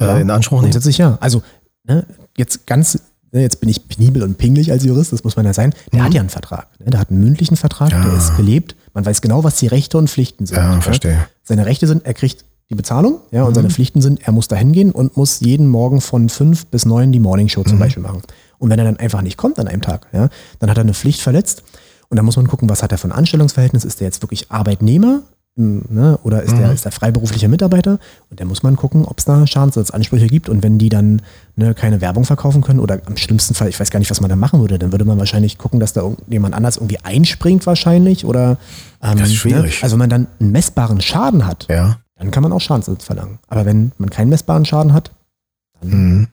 [0.00, 0.70] äh, ja, in Anspruch nehmen?
[0.70, 1.18] Grundsätzlich ja.
[1.20, 1.42] Also,
[1.86, 2.06] ne,
[2.38, 2.98] jetzt ganz
[3.40, 6.04] jetzt bin ich penibel und pingelig als Jurist, das muss man ja sein, der mhm.
[6.04, 6.68] hat ja einen Vertrag.
[6.80, 6.90] Ne?
[6.90, 8.02] Der hat einen mündlichen Vertrag, ja.
[8.02, 8.76] der ist gelebt.
[8.92, 10.56] Man weiß genau, was die Rechte und Pflichten sind.
[10.56, 11.26] Ja, verstehe.
[11.42, 13.54] Seine Rechte sind, er kriegt die Bezahlung, ja, und mhm.
[13.54, 17.12] seine Pflichten sind, er muss da hingehen und muss jeden Morgen von fünf bis neun
[17.12, 17.80] die Morningshow zum mhm.
[17.80, 18.22] Beispiel machen.
[18.58, 20.28] Und wenn er dann einfach nicht kommt an einem Tag, ja,
[20.58, 21.62] dann hat er eine Pflicht verletzt.
[22.08, 23.84] Und dann muss man gucken, was hat er für ein Anstellungsverhältnis?
[23.84, 25.22] Ist der jetzt wirklich Arbeitnehmer?
[25.56, 26.18] Ne?
[26.24, 26.58] Oder ist, mhm.
[26.58, 27.98] der, ist der freiberuflicher Mitarbeiter?
[28.30, 30.48] Und da muss man gucken, ob es da Schadensersatzansprüche gibt.
[30.48, 31.22] Und wenn die dann
[31.54, 34.30] ne, keine Werbung verkaufen können oder am schlimmsten Fall, ich weiß gar nicht, was man
[34.30, 38.24] da machen würde, dann würde man wahrscheinlich gucken, dass da jemand anders irgendwie einspringt wahrscheinlich.
[38.24, 38.58] Oder
[39.02, 39.80] ähm, das ist schwierig.
[39.80, 39.84] Ne?
[39.84, 43.38] Also wenn man dann einen messbaren Schaden hat, ja dann kann man auch Schadensersatz verlangen.
[43.48, 45.10] Aber wenn man keinen messbaren Schaden hat,
[45.80, 46.28] dann mhm.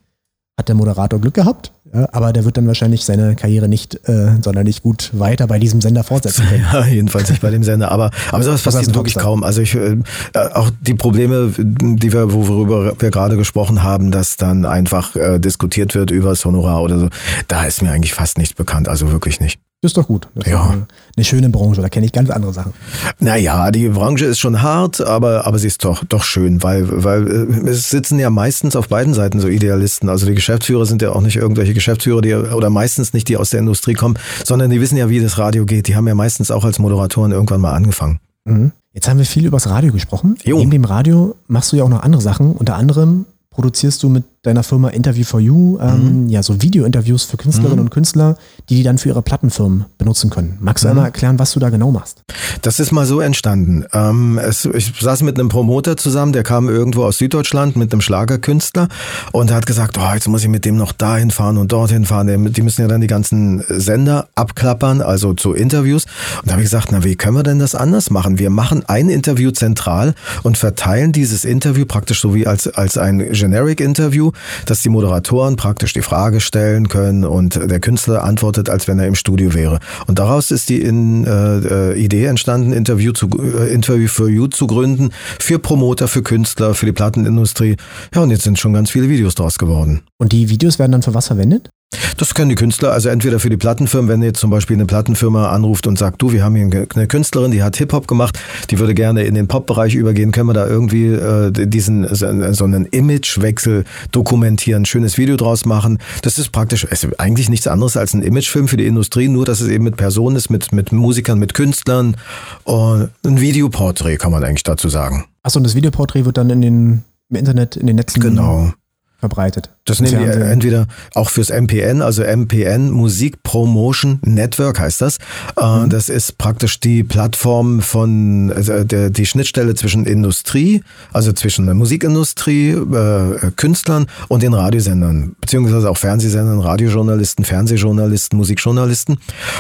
[0.58, 4.36] hat der Moderator Glück gehabt, ja, aber der wird dann wahrscheinlich seine Karriere nicht äh,
[4.42, 6.62] sonderlich gut weiter bei diesem Sender fortsetzen können.
[6.72, 7.92] Ja, jedenfalls nicht bei dem Sender.
[7.92, 9.44] Aber, aber sowas passiert wirklich kaum.
[9.44, 9.98] Also ich, äh,
[10.34, 15.96] auch die Probleme, die wir, worüber wir gerade gesprochen haben, dass dann einfach äh, diskutiert
[15.96, 17.10] wird über das Honorar oder so,
[17.48, 18.88] da ist mir eigentlich fast nichts bekannt.
[18.88, 19.60] Also wirklich nicht.
[19.82, 20.28] Das ist doch gut.
[20.36, 20.64] Das ja.
[20.64, 20.86] Eine,
[21.18, 22.74] eine, schöne Branche, da kenne ich ganz andere Sachen.
[23.20, 27.28] Naja, die Branche ist schon hart, aber, aber sie ist doch, doch schön, weil, weil
[27.28, 30.08] äh, es sitzen ja meistens auf beiden Seiten so Idealisten.
[30.08, 33.50] Also die Geschäftsführer sind ja auch nicht irgendwelche Geschäftsführer, die oder meistens nicht die aus
[33.50, 35.88] der Industrie kommen, sondern die wissen ja, wie das Radio geht.
[35.88, 38.20] Die haben ja meistens auch als Moderatoren irgendwann mal angefangen.
[38.46, 38.74] Mhm.
[38.94, 40.38] Jetzt haben wir viel über das Radio gesprochen.
[40.44, 40.60] Jo.
[40.60, 42.52] Neben dem Radio machst du ja auch noch andere Sachen.
[42.52, 46.30] Unter anderem produzierst du mit deiner Firma Interview for You ähm, mhm.
[46.30, 47.86] ja so Video-Interviews für Künstlerinnen mhm.
[47.86, 48.38] und Künstler,
[48.70, 50.58] die die dann für ihre Plattenfirmen benutzen können.
[50.60, 50.92] Magst du mhm.
[50.92, 52.24] einmal erklären, was du da genau machst?
[52.64, 53.86] Das ist mal so entstanden.
[53.94, 58.02] Ähm, es, ich saß mit einem Promoter zusammen, der kam irgendwo aus Süddeutschland mit einem
[58.02, 58.88] Schlagerkünstler
[59.32, 62.52] und hat gesagt, oh, jetzt muss ich mit dem noch dahin fahren und dorthin fahren.
[62.52, 66.06] Die müssen ja dann die ganzen Sender abklappern, also zu Interviews.
[66.42, 68.40] Und da habe ich gesagt, na, wie können wir denn das anders machen?
[68.40, 73.32] Wir machen ein Interview zentral und verteilen dieses Interview praktisch so wie als, als ein
[73.32, 74.31] Generic-Interview,
[74.66, 79.08] dass die Moderatoren praktisch die Frage stellen können und der Künstler antwortet, als wenn er
[79.08, 79.80] im Studio wäre.
[80.08, 84.68] Und daraus ist die in, äh, Idee entstanden, Interview, zu, äh, Interview for You zu
[84.68, 87.76] gründen, für Promoter, für Künstler, für die Plattenindustrie.
[88.14, 90.02] Ja, und jetzt sind schon ganz viele Videos draus geworden.
[90.18, 91.70] Und die Videos werden dann für was verwendet?
[92.18, 95.50] Das können die Künstler, also entweder für die Plattenfirmen, wenn jetzt zum Beispiel eine Plattenfirma
[95.50, 98.40] anruft und sagt, du, wir haben hier eine Künstlerin, die hat Hip-Hop gemacht,
[98.70, 102.26] die würde gerne in den Pop-Bereich übergehen, können wir da irgendwie äh, diesen so
[102.64, 105.98] einen Imagewechsel dokumentieren, schönes Video draus machen.
[106.22, 109.60] Das ist praktisch ist eigentlich nichts anderes als ein Imagefilm für die Industrie, nur dass
[109.60, 112.18] es eben mit Personen ist, mit, mit Musikern, mit Künstlern.
[112.64, 115.26] Und ein Videoporträt kann man eigentlich dazu sagen.
[115.44, 118.74] Achso, und das Videoporträt wird dann in den im Internet, in den Netzen genau
[119.22, 119.70] verbreitet.
[119.86, 125.18] Das nehmen wir entweder auch fürs MPN, also MPN Musik Promotion Network heißt das.
[125.60, 125.90] Äh, mhm.
[125.90, 131.76] Das ist praktisch die Plattform von also der, die Schnittstelle zwischen Industrie, also zwischen der
[131.76, 139.20] Musikindustrie, äh, Künstlern und den Radiosendern, beziehungsweise auch Fernsehsendern, Radiojournalisten, Fernsehjournalisten, Musikjournalisten.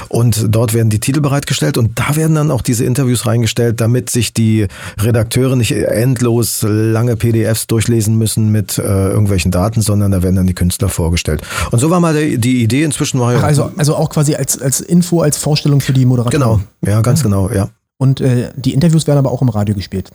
[0.09, 4.09] Und dort werden die Titel bereitgestellt und da werden dann auch diese Interviews reingestellt, damit
[4.09, 4.67] sich die
[4.99, 10.47] Redakteure nicht endlos lange PDFs durchlesen müssen mit äh, irgendwelchen Daten, sondern da werden dann
[10.47, 11.41] die Künstler vorgestellt.
[11.71, 13.41] Und so war mal die, die Idee, inzwischen war ja.
[13.41, 16.41] Also, also auch quasi als, als Info, als Vorstellung für die Moderatoren.
[16.81, 17.23] Genau, ja, ganz ja.
[17.23, 17.69] genau, ja.
[17.97, 20.09] Und äh, die Interviews werden aber auch im Radio gespielt.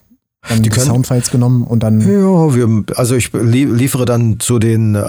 [0.49, 2.01] Dann die, die können, Soundfiles genommen und dann.
[2.01, 5.01] Ja, wir, also ich liefere dann zu den äh,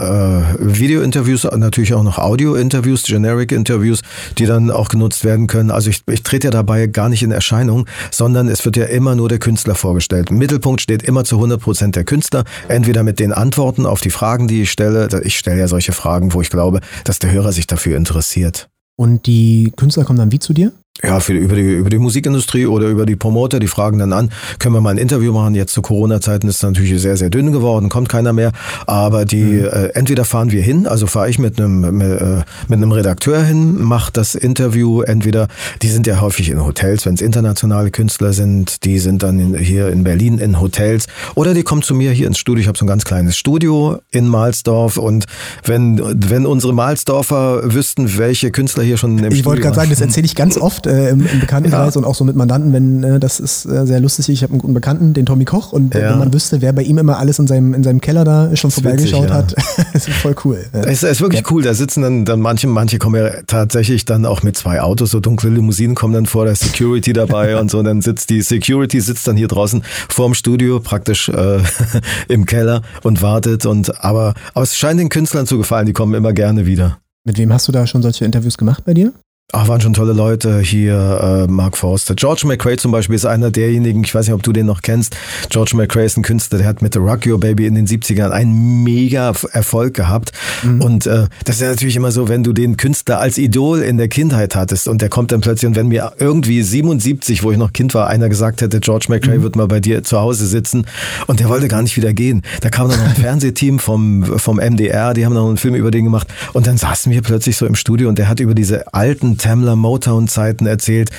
[0.60, 4.02] Video-Interviews natürlich auch noch Audio-Interviews, Generic-Interviews,
[4.38, 5.72] die dann auch genutzt werden können.
[5.72, 9.16] Also ich, ich trete ja dabei gar nicht in Erscheinung, sondern es wird ja immer
[9.16, 10.30] nur der Künstler vorgestellt.
[10.32, 14.10] Im Mittelpunkt steht immer zu 100 Prozent der Künstler, entweder mit den Antworten auf die
[14.10, 15.08] Fragen, die ich stelle.
[15.24, 18.70] Ich stelle ja solche Fragen, wo ich glaube, dass der Hörer sich dafür interessiert.
[19.00, 20.72] Und die Künstler kommen dann wie zu dir?
[21.04, 24.32] Ja, für, über, die, über die Musikindustrie oder über die Promoter, die fragen dann an,
[24.58, 25.54] können wir mal ein Interview machen?
[25.54, 28.52] Jetzt zu Corona-Zeiten ist es natürlich sehr, sehr dünn geworden, kommt keiner mehr.
[28.88, 29.66] Aber die, mhm.
[29.66, 33.44] äh, entweder fahren wir hin, also fahre ich mit einem, mit, äh, mit einem Redakteur
[33.44, 35.48] hin, mache das Interview, entweder,
[35.82, 39.56] die sind ja häufig in Hotels, wenn es internationale Künstler sind, die sind dann in,
[39.56, 42.62] hier in Berlin in Hotels oder die kommen zu mir hier ins Studio.
[42.62, 45.26] Ich habe so ein ganz kleines Studio in Mahlsdorf und
[45.64, 49.76] wenn, wenn unsere Mahlsdorfer wüssten, welche Künstler hier schon im ich Studio Ich wollte gerade
[49.76, 52.00] sagen, das erzähle ich ganz oft äh, im, im, Bekanntenkreis ja.
[52.00, 54.30] und auch so mit Mandanten, wenn äh, das ist äh, sehr lustig.
[54.30, 56.12] Ich habe einen guten Bekannten, den Tommy Koch, und ja.
[56.12, 58.72] wenn man wüsste, wer bei ihm immer alles in seinem, in seinem Keller da schon
[58.72, 59.36] vorbeigeschaut ja.
[59.36, 59.56] hat,
[59.94, 60.66] ist voll cool.
[60.72, 61.62] Es ist wirklich cool.
[61.62, 65.20] Da sitzen dann, dann manche, manche kommen ja tatsächlich dann auch mit zwei Autos, so
[65.20, 67.80] dunkle Limousinen kommen dann vor, der Security dabei und so.
[67.80, 71.60] Und dann sitzt die Security sitzt dann hier draußen vorm Studio, praktisch äh,
[72.28, 73.66] im Keller und wartet.
[73.66, 77.00] Und aber, aber es scheint den Künstlern zu gefallen, die kommen immer gerne wieder.
[77.26, 79.12] Mit wem hast du da schon solche Interviews gemacht bei dir?
[79.54, 82.16] Ach, waren schon tolle Leute hier, äh, Mark Forster.
[82.16, 85.16] George McRae zum Beispiel ist einer derjenigen, ich weiß nicht, ob du den noch kennst.
[85.50, 88.32] George McRae ist ein Künstler, der hat mit The Rock Your Baby in den 70ern
[88.32, 90.34] einen mega Erfolg gehabt.
[90.64, 90.82] Mhm.
[90.82, 93.98] Und äh, das ist ja natürlich immer so, wenn du den Künstler als Idol in
[93.98, 97.58] der Kindheit hattest und der kommt dann plötzlich, und wenn mir irgendwie 77, wo ich
[97.58, 99.44] noch Kind war, einer gesagt hätte, George McRae mhm.
[99.44, 100.86] wird mal bei dir zu Hause sitzen
[101.28, 102.42] und der wollte gar nicht wieder gehen.
[102.60, 105.90] Da kam dann noch ein Fernsehteam vom, vom MDR, die haben noch einen Film über
[105.90, 108.94] den gemacht und dann saßen wir plötzlich so im Studio und der hat über diese
[108.94, 111.10] alten Tamla Motown Zeiten erzählt,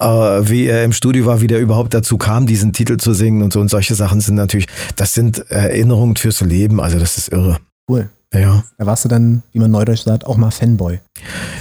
[0.00, 3.42] äh, wie er im Studio war, wie der überhaupt dazu kam, diesen Titel zu singen
[3.42, 3.60] und so.
[3.60, 4.66] Und solche Sachen sind natürlich,
[4.96, 6.80] das sind Erinnerungen fürs Leben.
[6.80, 7.58] Also das ist irre.
[7.88, 8.10] Cool.
[8.34, 8.62] Ja.
[8.76, 11.00] Da warst du dann, wie man neudeutsch sagt, auch mal Fanboy.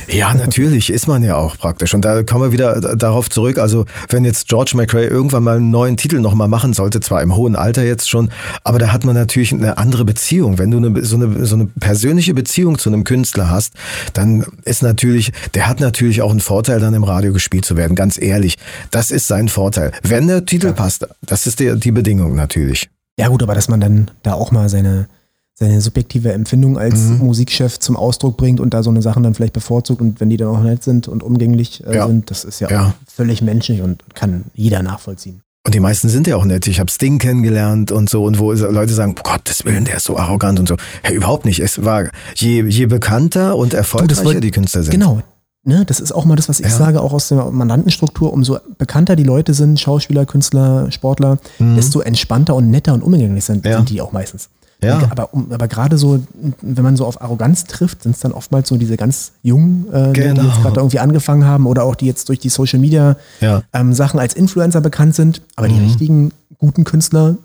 [0.09, 1.93] Ja, natürlich ist man ja auch praktisch.
[1.93, 3.57] Und da kommen wir wieder darauf zurück.
[3.57, 7.35] Also, wenn jetzt George McRae irgendwann mal einen neuen Titel nochmal machen sollte, zwar im
[7.35, 8.31] hohen Alter jetzt schon,
[8.65, 10.57] aber da hat man natürlich eine andere Beziehung.
[10.57, 13.73] Wenn du eine, so, eine, so eine persönliche Beziehung zu einem Künstler hast,
[14.13, 17.95] dann ist natürlich, der hat natürlich auch einen Vorteil, dann im Radio gespielt zu werden.
[17.95, 18.57] Ganz ehrlich.
[18.91, 19.93] Das ist sein Vorteil.
[20.03, 20.73] Wenn der Titel ja.
[20.73, 22.89] passt, das ist die, die Bedingung natürlich.
[23.19, 25.07] Ja, gut, aber dass man dann da auch mal seine,
[25.59, 27.17] seine subjektive Empfindung als mhm.
[27.17, 30.37] Musikchef zum Ausdruck bringt und da so eine Sachen dann vielleicht bevorzugt und wenn die
[30.37, 32.07] dann auch nett sind und umgänglich äh, ja.
[32.07, 32.93] sind, das ist ja, ja.
[33.07, 35.41] völlig menschlich und kann jeder nachvollziehen.
[35.65, 36.67] Und die meisten sind ja auch nett.
[36.67, 40.05] Ich habe Sting kennengelernt und so und wo Leute sagen, oh Gottes Willen, der ist
[40.05, 40.77] so arrogant und so.
[41.01, 41.59] Hey, überhaupt nicht.
[41.59, 42.05] Es war
[42.35, 44.91] je, je bekannter und erfolgreicher du, die Künstler sind.
[44.91, 45.23] Genau.
[45.65, 46.71] Ne, das ist auch mal das, was ich ja.
[46.71, 48.31] sage, auch aus der Mandantenstruktur.
[48.31, 51.75] Umso bekannter die Leute sind, Schauspieler, Künstler, Sportler, mhm.
[51.75, 54.47] desto entspannter und netter und umgänglich sind, sind die auch meistens.
[54.83, 55.07] Ja.
[55.09, 56.23] Aber, aber gerade so,
[56.61, 60.13] wenn man so auf Arroganz trifft, sind es dann oftmals so diese ganz jungen, äh,
[60.13, 60.41] genau.
[60.41, 63.63] die jetzt gerade irgendwie angefangen haben oder auch die jetzt durch die Social Media ja.
[63.73, 65.41] ähm, Sachen als Influencer bekannt sind.
[65.55, 65.73] Aber mhm.
[65.73, 67.37] die richtigen guten Künstler,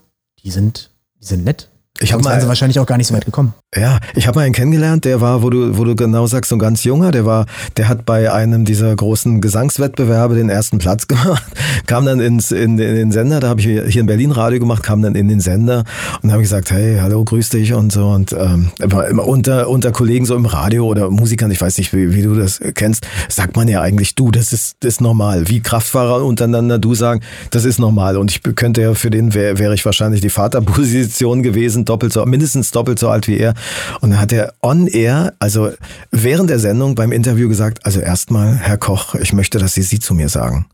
[0.43, 1.69] die sind, die sind nett.
[2.01, 3.55] Ich habe also wahrscheinlich auch gar nicht so weit gekommen.
[3.75, 6.57] Ja, ich habe mal einen kennengelernt, der war, wo du, wo du genau sagst, so
[6.57, 7.47] ein ganz junger, der war,
[7.79, 11.43] der hat bei einem dieser großen Gesangswettbewerbe den ersten Platz gemacht,
[11.87, 14.83] kam dann ins, in, in den Sender, da habe ich hier in Berlin Radio gemacht,
[14.83, 15.85] kam dann in den Sender
[16.21, 20.27] und habe gesagt, hey, hallo, grüß dich und so und ähm, immer unter, unter Kollegen
[20.27, 23.69] so im Radio oder Musikern, ich weiß nicht, wie, wie du das kennst, sagt man
[23.69, 25.49] ja eigentlich du, das ist, das ist normal.
[25.49, 29.59] Wie Kraftfahrer untereinander du sagen, das ist normal und ich könnte ja für den wäre
[29.59, 33.55] wär ich wahrscheinlich die Vaterposition gewesen, doppelt so, mindestens doppelt so alt wie er
[34.01, 35.71] und dann hat er on air, also
[36.11, 40.01] während der Sendung beim Interview gesagt, also erstmal, Herr Koch, ich möchte, dass Sie Sie
[40.01, 40.67] zu mir sagen.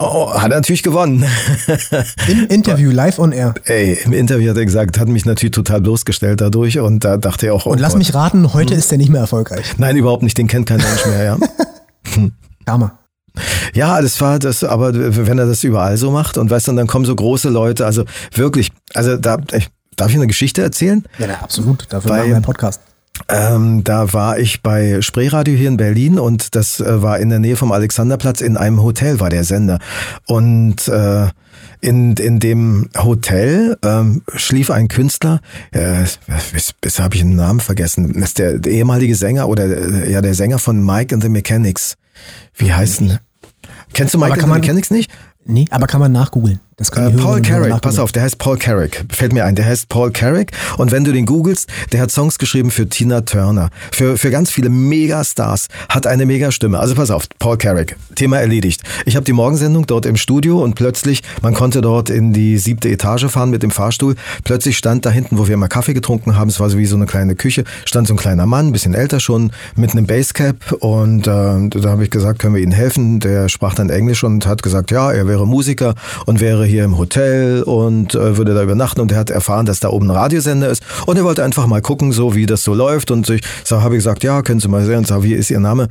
[0.00, 1.24] Oh, hat er natürlich gewonnen.
[2.28, 3.54] Im Interview, live on air.
[3.64, 7.46] Ey, im Interview hat er gesagt, hat mich natürlich total bloßgestellt dadurch und da dachte
[7.46, 7.66] er auch.
[7.66, 7.98] Oh und lass Gott.
[7.98, 8.78] mich raten, heute hm.
[8.78, 9.66] ist er nicht mehr erfolgreich.
[9.76, 11.38] Nein, überhaupt nicht, den kennt kein Mensch mehr, ja.
[12.64, 12.98] Karma.
[13.74, 16.86] Ja, das war das, aber wenn er das überall so macht und weißt du, dann
[16.86, 21.04] kommen so große Leute, also wirklich, also da, ich, Darf ich eine Geschichte erzählen?
[21.18, 21.86] Ja, na, absolut.
[21.90, 22.80] Dafür bei, machen wir einen Podcast.
[23.28, 27.40] Ähm, da war ich bei Spreeradio hier in Berlin und das äh, war in der
[27.40, 29.80] Nähe vom Alexanderplatz in einem Hotel war der Sender.
[30.26, 31.26] Und äh,
[31.80, 35.40] in, in dem Hotel ähm, schlief ein Künstler,
[35.72, 36.04] äh,
[36.52, 40.12] bis, bis habe ich den Namen vergessen, das ist der, der ehemalige Sänger oder äh,
[40.12, 41.96] ja der Sänger von Mike and the Mechanics.
[42.54, 43.18] Wie heißt denn?
[43.94, 45.10] Kennst du Mike and the Mechanics nicht?
[45.44, 46.60] Nee, aber kann man nachgoogeln.
[46.78, 49.04] Äh, Paul Carrick, pass auf, der heißt Paul Carrick.
[49.10, 50.52] Fällt mir ein, der heißt Paul Carrick.
[50.76, 54.52] Und wenn du den googelst, der hat Songs geschrieben für Tina Turner, für, für ganz
[54.52, 56.78] viele Megastars, hat eine Megastimme.
[56.78, 58.82] Also pass auf, Paul Carrick, Thema erledigt.
[59.06, 62.88] Ich habe die Morgensendung dort im Studio und plötzlich, man konnte dort in die siebte
[62.90, 64.14] Etage fahren mit dem Fahrstuhl.
[64.44, 66.94] Plötzlich stand da hinten, wo wir mal Kaffee getrunken haben, es war so wie so
[66.94, 70.72] eine kleine Küche, stand so ein kleiner Mann, ein bisschen älter schon, mit einem Basecap.
[70.78, 71.30] Und äh,
[71.70, 73.18] da habe ich gesagt, können wir Ihnen helfen?
[73.18, 76.98] Der sprach dann Englisch und hat gesagt, ja, er wäre Musiker und wäre hier im
[76.98, 80.68] Hotel und äh, würde da übernachten und er hat erfahren, dass da oben ein Radiosender
[80.68, 83.82] ist und er wollte einfach mal gucken, so wie das so läuft und ich so,
[83.82, 85.88] habe ich gesagt, ja, können Sie mal sehen, so, wie ist Ihr Name?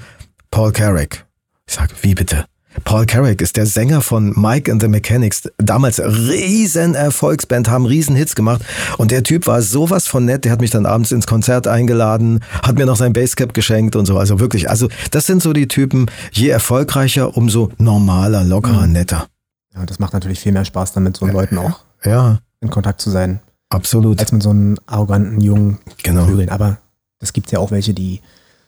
[0.51, 1.25] Paul Carrick.
[1.67, 2.45] Ich sage, wie bitte?
[2.83, 5.43] Paul Carrick ist der Sänger von Mike and the Mechanics.
[5.57, 8.61] Damals riesen Erfolgsband, haben riesen Hits gemacht.
[8.97, 10.45] Und der Typ war sowas von nett.
[10.45, 14.05] Der hat mich dann abends ins Konzert eingeladen, hat mir noch sein Basecap geschenkt und
[14.05, 14.17] so.
[14.17, 16.05] Also wirklich, also das sind so die Typen.
[16.31, 18.93] Je erfolgreicher, umso normaler, lockerer, mhm.
[18.93, 19.27] netter.
[19.77, 22.39] Ja, das macht natürlich viel mehr Spaß, dann mit so Leuten auch ja.
[22.61, 23.39] in Kontakt zu sein.
[23.69, 24.19] Absolut.
[24.19, 26.25] Als mit so einem arroganten jungen genau.
[26.25, 26.49] Vögeln.
[26.49, 26.77] Aber
[27.19, 28.21] das gibt ja auch welche, die,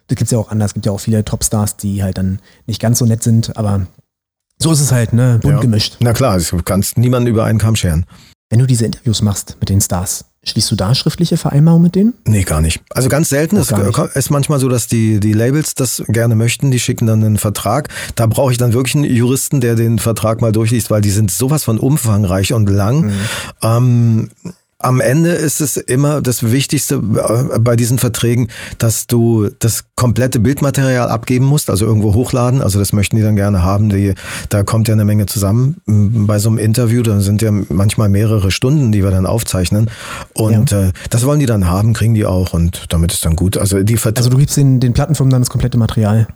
[0.08, 0.72] das gibt es ja auch anders.
[0.72, 3.88] Es gibt ja auch viele Topstars, die halt dann nicht ganz so nett sind, aber
[4.62, 5.40] so ist es halt, ne?
[5.42, 5.60] Bunt ja.
[5.62, 5.98] gemischt.
[6.02, 8.06] Na klar, du kannst niemanden über einen Kamm scheren.
[8.50, 12.14] Wenn du diese Interviews machst mit den Stars, Schließt du da schriftliche Vereinbarungen mit denen?
[12.26, 12.80] Nee, gar nicht.
[12.92, 13.58] Also ganz selten.
[13.58, 13.72] Es
[14.16, 16.72] ist manchmal so, dass die, die Labels das gerne möchten.
[16.72, 17.90] Die schicken dann einen Vertrag.
[18.16, 21.30] Da brauche ich dann wirklich einen Juristen, der den Vertrag mal durchliest, weil die sind
[21.30, 23.08] sowas von umfangreich und lang.
[23.08, 23.20] Mhm.
[23.62, 24.30] Ähm,
[24.82, 30.40] am Ende ist es immer das Wichtigste äh, bei diesen Verträgen, dass du das komplette
[30.40, 32.62] Bildmaterial abgeben musst, also irgendwo hochladen.
[32.62, 33.90] Also das möchten die dann gerne haben.
[33.90, 34.14] Die,
[34.48, 37.02] da kommt ja eine Menge zusammen bei so einem Interview.
[37.02, 39.90] Da sind ja manchmal mehrere Stunden, die wir dann aufzeichnen.
[40.34, 40.88] Und ja.
[40.88, 43.58] äh, das wollen die dann haben, kriegen die auch und damit ist dann gut.
[43.58, 46.28] Also, die Vert also du gibst den, den Plattenfirmen dann das komplette Material?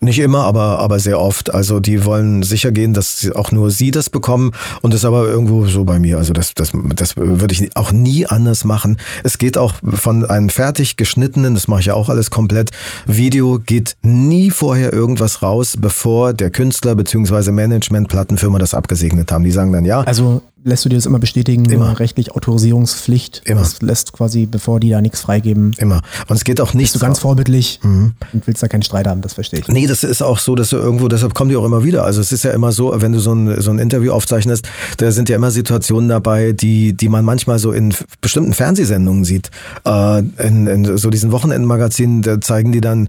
[0.00, 1.54] Nicht immer, aber, aber sehr oft.
[1.54, 5.26] Also die wollen sicher gehen, dass auch nur sie das bekommen und das ist aber
[5.26, 6.18] irgendwo so bei mir.
[6.18, 8.98] Also das, das, das würde ich auch auch nie anders machen.
[9.22, 12.70] Es geht auch von einem fertig geschnittenen, das mache ich ja auch alles komplett,
[13.06, 17.52] Video geht nie vorher irgendwas raus, bevor der Künstler bzw.
[17.52, 19.44] Management Plattenfirma das abgesegnet haben.
[19.44, 20.00] Die sagen dann ja.
[20.00, 21.98] Also lässt du dir das immer bestätigen, immer.
[21.98, 23.42] rechtlich Autorisierungspflicht.
[23.44, 23.60] Immer.
[23.60, 25.72] Das lässt quasi, bevor die da nichts freigeben.
[25.78, 26.02] Immer.
[26.28, 26.92] Und es geht auch nicht.
[26.92, 28.14] Bist du ganz vorbildlich mhm.
[28.32, 29.68] und willst da keinen Streit haben, das verstehe ich.
[29.68, 32.04] Nee, das ist auch so, dass du irgendwo, deshalb kommen die auch immer wieder.
[32.04, 35.12] Also es ist ja immer so, wenn du so ein, so ein Interview aufzeichnest, da
[35.12, 39.50] sind ja immer Situationen dabei, die, die man manchmal so in bestimmten Fernsehsendungen sieht.
[39.84, 43.08] Äh, in, in so diesen Wochenendmagazinen, da zeigen die dann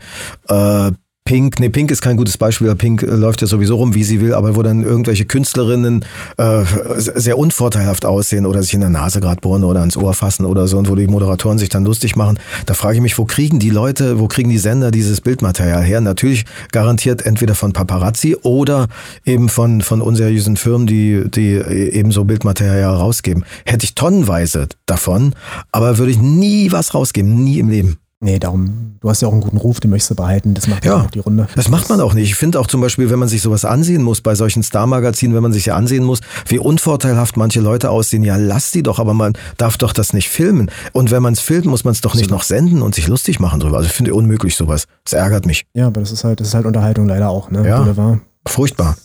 [0.49, 0.91] äh,
[1.27, 4.21] Pink, nee, Pink ist kein gutes Beispiel, Pink äh, läuft ja sowieso rum, wie sie
[4.21, 6.05] will, aber wo dann irgendwelche Künstlerinnen
[6.37, 6.63] äh,
[6.95, 10.69] sehr unvorteilhaft aussehen oder sich in der Nase gerade bohren oder ans Ohr fassen oder
[10.69, 13.59] so und wo die Moderatoren sich dann lustig machen, da frage ich mich, wo kriegen
[13.59, 15.99] die Leute, wo kriegen die Sender dieses Bildmaterial her?
[15.99, 18.87] Natürlich garantiert entweder von Paparazzi oder
[19.25, 23.43] eben von, von unseriösen Firmen, die, die eben so Bildmaterial rausgeben.
[23.65, 25.35] Hätte ich tonnenweise davon,
[25.73, 27.97] aber würde ich nie was rausgeben, nie im Leben.
[28.19, 30.83] Nee, darum, du hast ja auch einen guten Ruf, den möchtest du behalten, das macht
[30.85, 31.47] ja auch die Runde.
[31.55, 32.23] Das macht man auch nicht.
[32.31, 35.43] Ich finde auch zum Beispiel, wenn man sich sowas ansehen muss, bei solchen Star-Magazinen, wenn
[35.43, 39.13] man sich ja ansehen muss, wie unvorteilhaft manche Leute aussehen, ja, lass die doch, aber
[39.13, 40.71] man darf doch das nicht filmen.
[40.93, 43.39] Und wenn man es filmt, muss man es doch nicht noch senden und sich lustig
[43.39, 43.77] machen drüber.
[43.77, 44.85] Also ich finde unmöglich sowas.
[45.03, 45.67] Das ärgert mich.
[45.75, 47.67] Ja, aber das ist halt, das ist halt Unterhaltung leider auch, ne?
[47.67, 47.81] Ja.
[47.81, 48.19] Boulevard.
[48.47, 48.97] Furchtbar.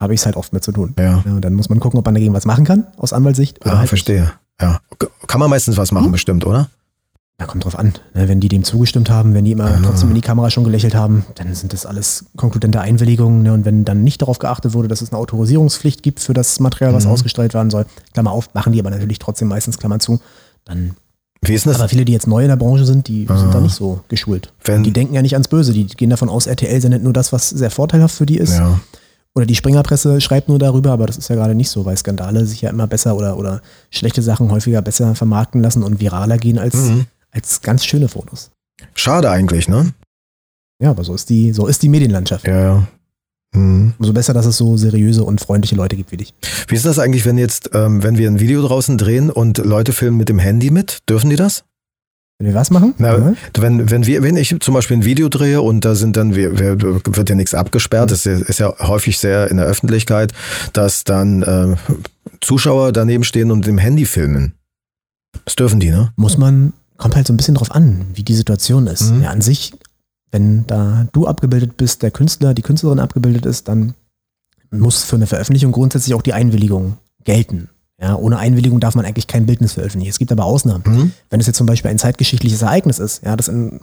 [0.00, 0.94] Habe ich es halt oft mit zu tun.
[0.98, 1.22] Ja.
[1.26, 3.60] und dann muss man gucken, ob man dagegen was machen kann, aus Anwaltssicht.
[3.62, 4.32] oder Ah, halt verstehe.
[4.58, 4.80] Ja.
[5.26, 6.12] Kann man meistens was machen, Hm?
[6.12, 6.70] bestimmt, oder?
[7.40, 7.92] Ja, kommt drauf an.
[8.14, 9.78] Ne, Wenn die dem zugestimmt haben, wenn die immer Ah.
[9.84, 13.42] trotzdem in die Kamera schon gelächelt haben, dann sind das alles konkludente Einwilligungen.
[13.44, 13.52] Ne?
[13.52, 16.94] Und wenn dann nicht darauf geachtet wurde, dass es eine Autorisierungspflicht gibt für das Material,
[16.94, 17.12] was Mhm.
[17.12, 20.18] ausgestrahlt werden soll, Klammer auf, machen die aber natürlich trotzdem meistens Klammer zu.
[20.64, 20.96] Dann,
[21.40, 21.76] Wie ist das?
[21.76, 23.36] aber viele, die jetzt neu in der Branche sind, die Ah.
[23.38, 24.52] sind da nicht so geschult.
[24.64, 25.72] Wenn- die denken ja nicht ans Böse.
[25.72, 28.54] Die gehen davon aus, RTL sendet nur das, was sehr vorteilhaft für die ist.
[28.58, 28.80] ja.
[29.36, 32.44] Oder die Springerpresse schreibt nur darüber, aber das ist ja gerade nicht so, weil Skandale
[32.46, 33.60] sich ja immer besser oder, oder
[33.90, 37.06] schlechte Sachen häufiger besser vermarkten lassen und viraler gehen als, Mhm.
[37.32, 38.50] Als ganz schöne Fotos.
[38.94, 39.92] Schade eigentlich, ne?
[40.80, 42.46] Ja, aber so ist die, so ist die Medienlandschaft.
[42.46, 42.88] Ja, ja.
[43.54, 43.94] Mhm.
[43.98, 46.34] Umso besser, dass es so seriöse und freundliche Leute gibt wie dich.
[46.68, 49.92] Wie ist das eigentlich, wenn jetzt, ähm, wenn wir ein Video draußen drehen und Leute
[49.92, 50.98] filmen mit dem Handy mit?
[51.08, 51.64] Dürfen die das?
[52.38, 52.94] Wenn wir was machen?
[52.98, 53.34] Na, Ja.
[53.56, 56.58] Wenn, wenn, wir, wenn ich zum Beispiel ein Video drehe und da sind dann, wir,
[56.58, 60.32] wir, wird ja nichts abgesperrt, das ist, ist ja häufig sehr in der Öffentlichkeit,
[60.72, 61.76] dass dann äh,
[62.40, 64.54] Zuschauer daneben stehen und mit dem Handy filmen.
[65.44, 66.12] Das dürfen die, ne?
[66.16, 69.10] Muss man, kommt halt so ein bisschen drauf an, wie die Situation ist.
[69.12, 69.22] Mhm.
[69.22, 69.72] Ja, an sich,
[70.30, 73.94] wenn da du abgebildet bist, der Künstler, die Künstlerin abgebildet ist, dann
[74.70, 77.70] muss für eine Veröffentlichung grundsätzlich auch die Einwilligung gelten.
[78.00, 80.10] Ja, ohne Einwilligung darf man eigentlich kein Bildnis veröffentlichen.
[80.10, 80.84] Es gibt aber Ausnahmen.
[80.86, 81.12] Mhm.
[81.30, 83.80] Wenn es jetzt zum Beispiel ein zeitgeschichtliches Ereignis ist, ja, das in,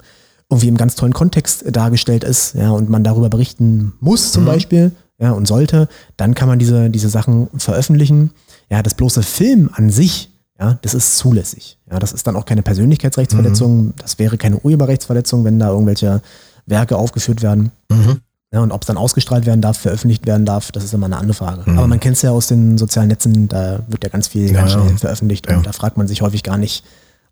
[0.49, 4.47] irgendwie im ganz tollen Kontext dargestellt ist, ja, und man darüber berichten muss zum Mhm.
[4.47, 5.87] Beispiel, ja, und sollte,
[6.17, 8.31] dann kann man diese, diese Sachen veröffentlichen.
[8.69, 10.29] Ja, das bloße Film an sich,
[10.59, 11.77] ja, das ist zulässig.
[11.91, 16.21] Ja, das ist dann auch keine Persönlichkeitsrechtsverletzung, das wäre keine Urheberrechtsverletzung, wenn da irgendwelche
[16.65, 17.71] Werke aufgeführt werden.
[17.91, 18.21] Mhm.
[18.53, 21.17] Ja, und ob es dann ausgestrahlt werden darf, veröffentlicht werden darf, das ist immer eine
[21.17, 21.69] andere Frage.
[21.69, 21.77] Mhm.
[21.77, 24.61] Aber man kennt es ja aus den sozialen Netzen, da wird ja ganz viel Ja,
[24.61, 24.97] ganz schnell ja.
[24.97, 26.85] veröffentlicht und da fragt man sich häufig gar nicht,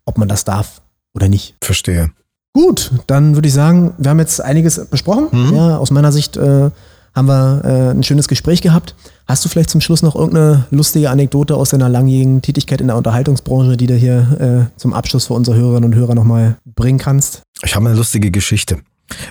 [0.04, 0.82] ob man das darf
[1.14, 1.54] oder nicht.
[1.62, 2.10] Verstehe.
[2.52, 5.28] Gut, dann würde ich sagen, wir haben jetzt einiges besprochen.
[5.32, 5.54] Mhm.
[5.54, 6.70] Ja, aus meiner Sicht äh,
[7.14, 8.94] haben wir äh, ein schönes Gespräch gehabt.
[9.26, 12.96] Hast du vielleicht zum Schluss noch irgendeine lustige Anekdote aus deiner langjährigen Tätigkeit in der
[12.96, 17.42] Unterhaltungsbranche, die du hier äh, zum Abschluss für unsere Hörerinnen und Hörer nochmal bringen kannst?
[17.62, 18.78] Ich habe eine lustige Geschichte.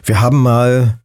[0.04, 1.00] Wir haben mal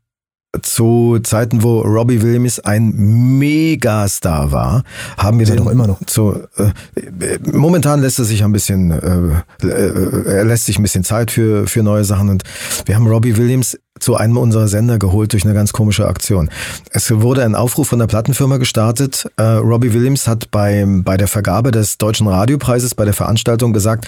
[0.62, 2.92] zu Zeiten, wo Robbie Williams ein
[3.38, 4.82] Megastar war,
[5.18, 6.03] haben wir er den doch immer noch.
[6.07, 10.82] Zu, äh, äh, momentan lässt er sich ein bisschen, äh, äh, er lässt sich ein
[10.82, 12.44] bisschen Zeit für für neue Sachen und
[12.86, 16.51] wir haben Robbie Williams zu einem unserer Sender geholt durch eine ganz komische Aktion.
[16.90, 19.28] Es wurde ein Aufruf von der Plattenfirma gestartet.
[19.36, 24.07] Äh, Robbie Williams hat beim, bei der Vergabe des Deutschen Radiopreises bei der Veranstaltung gesagt,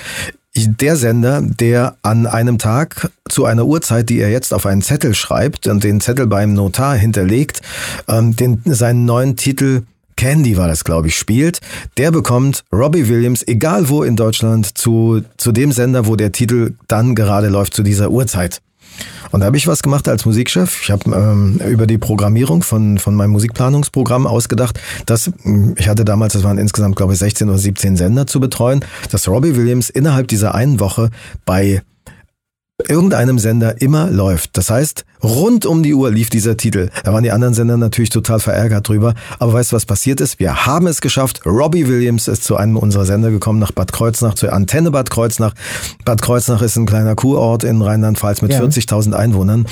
[0.57, 5.14] der Sender, der an einem Tag zu einer Uhrzeit, die er jetzt auf einen Zettel
[5.14, 7.62] schreibt und den Zettel beim Notar hinterlegt,
[8.09, 9.82] ähm, den, seinen neuen Titel
[10.16, 11.61] Candy war das, glaube ich, spielt,
[11.96, 16.74] der bekommt Robbie Williams, egal wo in Deutschland, zu, zu dem Sender, wo der Titel
[16.88, 18.61] dann gerade läuft, zu dieser Uhrzeit.
[19.31, 20.81] Und da habe ich was gemacht als Musikchef.
[20.83, 26.05] Ich habe ähm, über die Programmierung von, von meinem Musikplanungsprogramm ausgedacht, dass, mh, ich hatte
[26.05, 29.91] damals, das waren insgesamt, glaube ich, 16 oder 17 Sender zu betreuen, dass Robbie Williams
[29.91, 31.11] innerhalb dieser einen Woche
[31.45, 31.83] bei
[32.89, 34.57] irgendeinem Sender immer läuft.
[34.57, 36.89] Das heißt, rund um die Uhr lief dieser Titel.
[37.05, 39.14] Da waren die anderen Sender natürlich total verärgert drüber.
[39.39, 40.39] Aber weißt du, was passiert ist?
[40.39, 41.43] Wir haben es geschafft.
[41.45, 45.55] Robbie Williams ist zu einem unserer Sender gekommen, nach Bad Kreuznach, zur Antenne Bad Kreuznach.
[46.05, 48.61] Bad Kreuznach ist ein kleiner Kurort in Rheinland-Pfalz mit Ja.
[48.61, 49.66] 40.000 Einwohnern.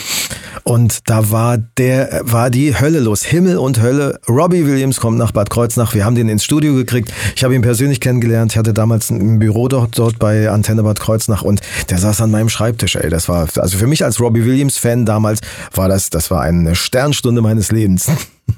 [0.65, 3.23] Und da war der, war die Hölle los.
[3.23, 4.19] Himmel und Hölle.
[4.29, 5.95] Robbie Williams kommt nach Bad Kreuznach.
[5.95, 7.13] Wir haben den ins Studio gekriegt.
[7.37, 8.53] Ich habe ihn persönlich kennengelernt.
[8.53, 12.31] Ich hatte damals ein Büro dort, dort bei Antenne Bad Kreuznach und der saß an
[12.31, 13.11] meinem Schreibtisch, ey.
[13.11, 15.41] Das war, also für mich als Robbie Williams Fan damals
[15.75, 18.07] war das, das war eine Sternstunde meines Lebens.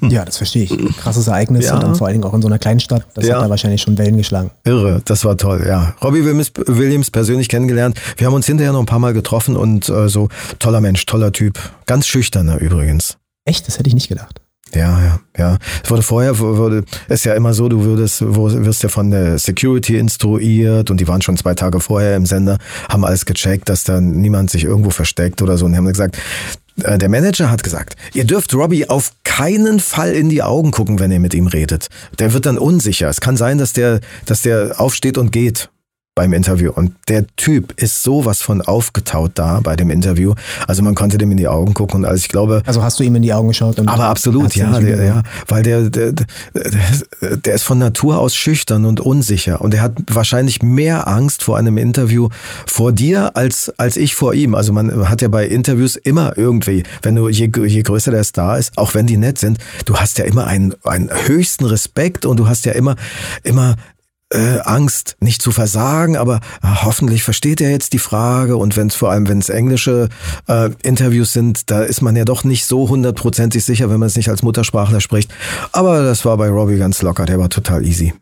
[0.01, 0.97] Ja, das verstehe ich.
[0.97, 1.73] Krasses Ereignis Ja.
[1.75, 3.05] und dann vor allen Dingen auch in so einer Kleinstadt.
[3.13, 3.35] Das Ja.
[3.35, 4.49] hat da wahrscheinlich schon Wellen geschlagen.
[4.63, 5.93] Irre, das war toll, ja.
[6.01, 7.99] Robbie Williams, Williams persönlich kennengelernt.
[8.17, 10.29] Wir haben uns hinterher noch ein paar Mal getroffen und äh, so
[10.59, 11.59] toller Mensch, toller Typ.
[11.87, 13.17] Ganz schüchterner übrigens.
[13.45, 13.67] Echt?
[13.67, 14.39] Das hätte ich nicht gedacht.
[14.73, 15.57] Ja, ja, ja.
[15.83, 19.97] Es wurde vorher, wurde, ist ja immer so, du würdest, wirst ja von der Security
[19.97, 22.57] instruiert und die waren schon zwei Tage vorher im Sender,
[22.89, 26.17] haben alles gecheckt, dass da niemand sich irgendwo versteckt oder so und haben gesagt,
[26.83, 30.99] äh, der Manager hat gesagt, ihr dürft Robbie auf keinen Fall in die Augen gucken,
[30.99, 31.87] wenn ihr mit ihm redet.
[32.19, 33.09] Der wird dann unsicher.
[33.09, 35.69] Es kann sein, dass der, dass der aufsteht und geht.
[36.13, 36.71] Beim Interview.
[36.71, 40.33] Und der Typ ist sowas von aufgetaut da bei dem Interview.
[40.67, 42.63] Also man konnte dem in die Augen gucken und also ich glaube.
[42.65, 43.79] Also hast du ihm in die Augen geschaut?
[43.79, 45.23] aber absolut, ja, der, ja.
[45.47, 46.27] Weil der, der, der,
[47.37, 49.61] der ist von Natur aus schüchtern und unsicher.
[49.61, 52.27] Und er hat wahrscheinlich mehr Angst vor einem Interview
[52.67, 54.53] vor dir als, als ich vor ihm.
[54.53, 58.57] Also man hat ja bei Interviews immer irgendwie, wenn du, je, je größer der Star
[58.57, 62.37] ist, auch wenn die nett sind, du hast ja immer einen, einen höchsten Respekt und
[62.37, 62.97] du hast ja immer,
[63.43, 63.77] immer
[64.31, 68.87] äh, Angst, nicht zu versagen, aber äh, hoffentlich versteht er jetzt die Frage und wenn
[68.87, 70.09] es vor allem, wenn es englische
[70.47, 74.15] äh, Interviews sind, da ist man ja doch nicht so hundertprozentig sicher, wenn man es
[74.15, 75.31] nicht als Muttersprachler spricht.
[75.71, 78.13] Aber das war bei Robbie ganz locker, der war total easy.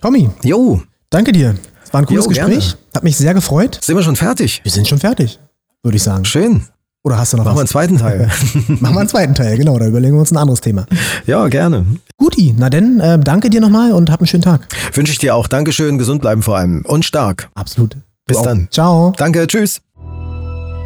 [0.00, 0.30] Tommy.
[0.42, 0.82] Jo.
[1.10, 1.56] Danke dir.
[1.84, 2.70] Es war ein cooles jo, Gespräch.
[2.70, 2.94] Gerne.
[2.94, 3.80] Hat mich sehr gefreut.
[3.82, 4.60] Sind wir schon fertig?
[4.62, 5.40] Wir sind schon fertig,
[5.82, 6.24] würde ich sagen.
[6.24, 6.62] Schön.
[7.02, 7.74] Oder hast du noch Machen was?
[7.74, 8.30] wir einen zweiten Teil.
[8.80, 9.78] Machen wir einen zweiten Teil, genau.
[9.78, 10.86] Da überlegen wir uns ein anderes Thema.
[11.26, 11.86] Ja, gerne.
[12.20, 14.68] Guti, na denn, äh, danke dir nochmal und hab einen schönen Tag.
[14.92, 15.48] Wünsche ich dir auch.
[15.48, 17.48] Dankeschön, gesund bleiben vor allem und stark.
[17.54, 17.96] Absolut.
[18.26, 18.66] Bis du dann.
[18.66, 18.70] Auch.
[18.70, 19.12] Ciao.
[19.16, 19.80] Danke, tschüss.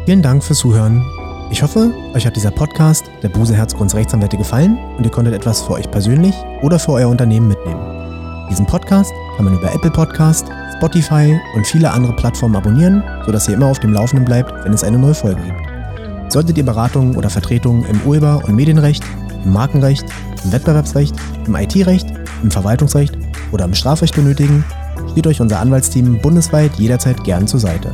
[0.05, 1.03] Vielen Dank fürs Zuhören.
[1.51, 5.61] Ich hoffe, euch hat dieser Podcast der Buse Herzgrunds Rechtsanwälte gefallen und ihr konntet etwas
[5.61, 8.47] für euch persönlich oder für euer Unternehmen mitnehmen.
[8.49, 13.55] Diesen Podcast kann man über Apple Podcast, Spotify und viele andere Plattformen abonnieren, sodass ihr
[13.55, 16.31] immer auf dem Laufenden bleibt, wenn es eine neue Folge gibt.
[16.31, 19.03] Solltet ihr Beratungen oder Vertretungen im Urheber- und Medienrecht,
[19.45, 20.05] im Markenrecht,
[20.43, 21.15] im Wettbewerbsrecht,
[21.45, 22.07] im IT-Recht,
[22.43, 23.17] im Verwaltungsrecht
[23.51, 24.65] oder im Strafrecht benötigen,
[25.11, 27.91] steht euch unser Anwaltsteam bundesweit jederzeit gern zur Seite.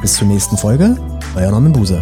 [0.00, 0.96] Bis zur nächsten Folge,
[1.34, 2.00] euer Norman Buse.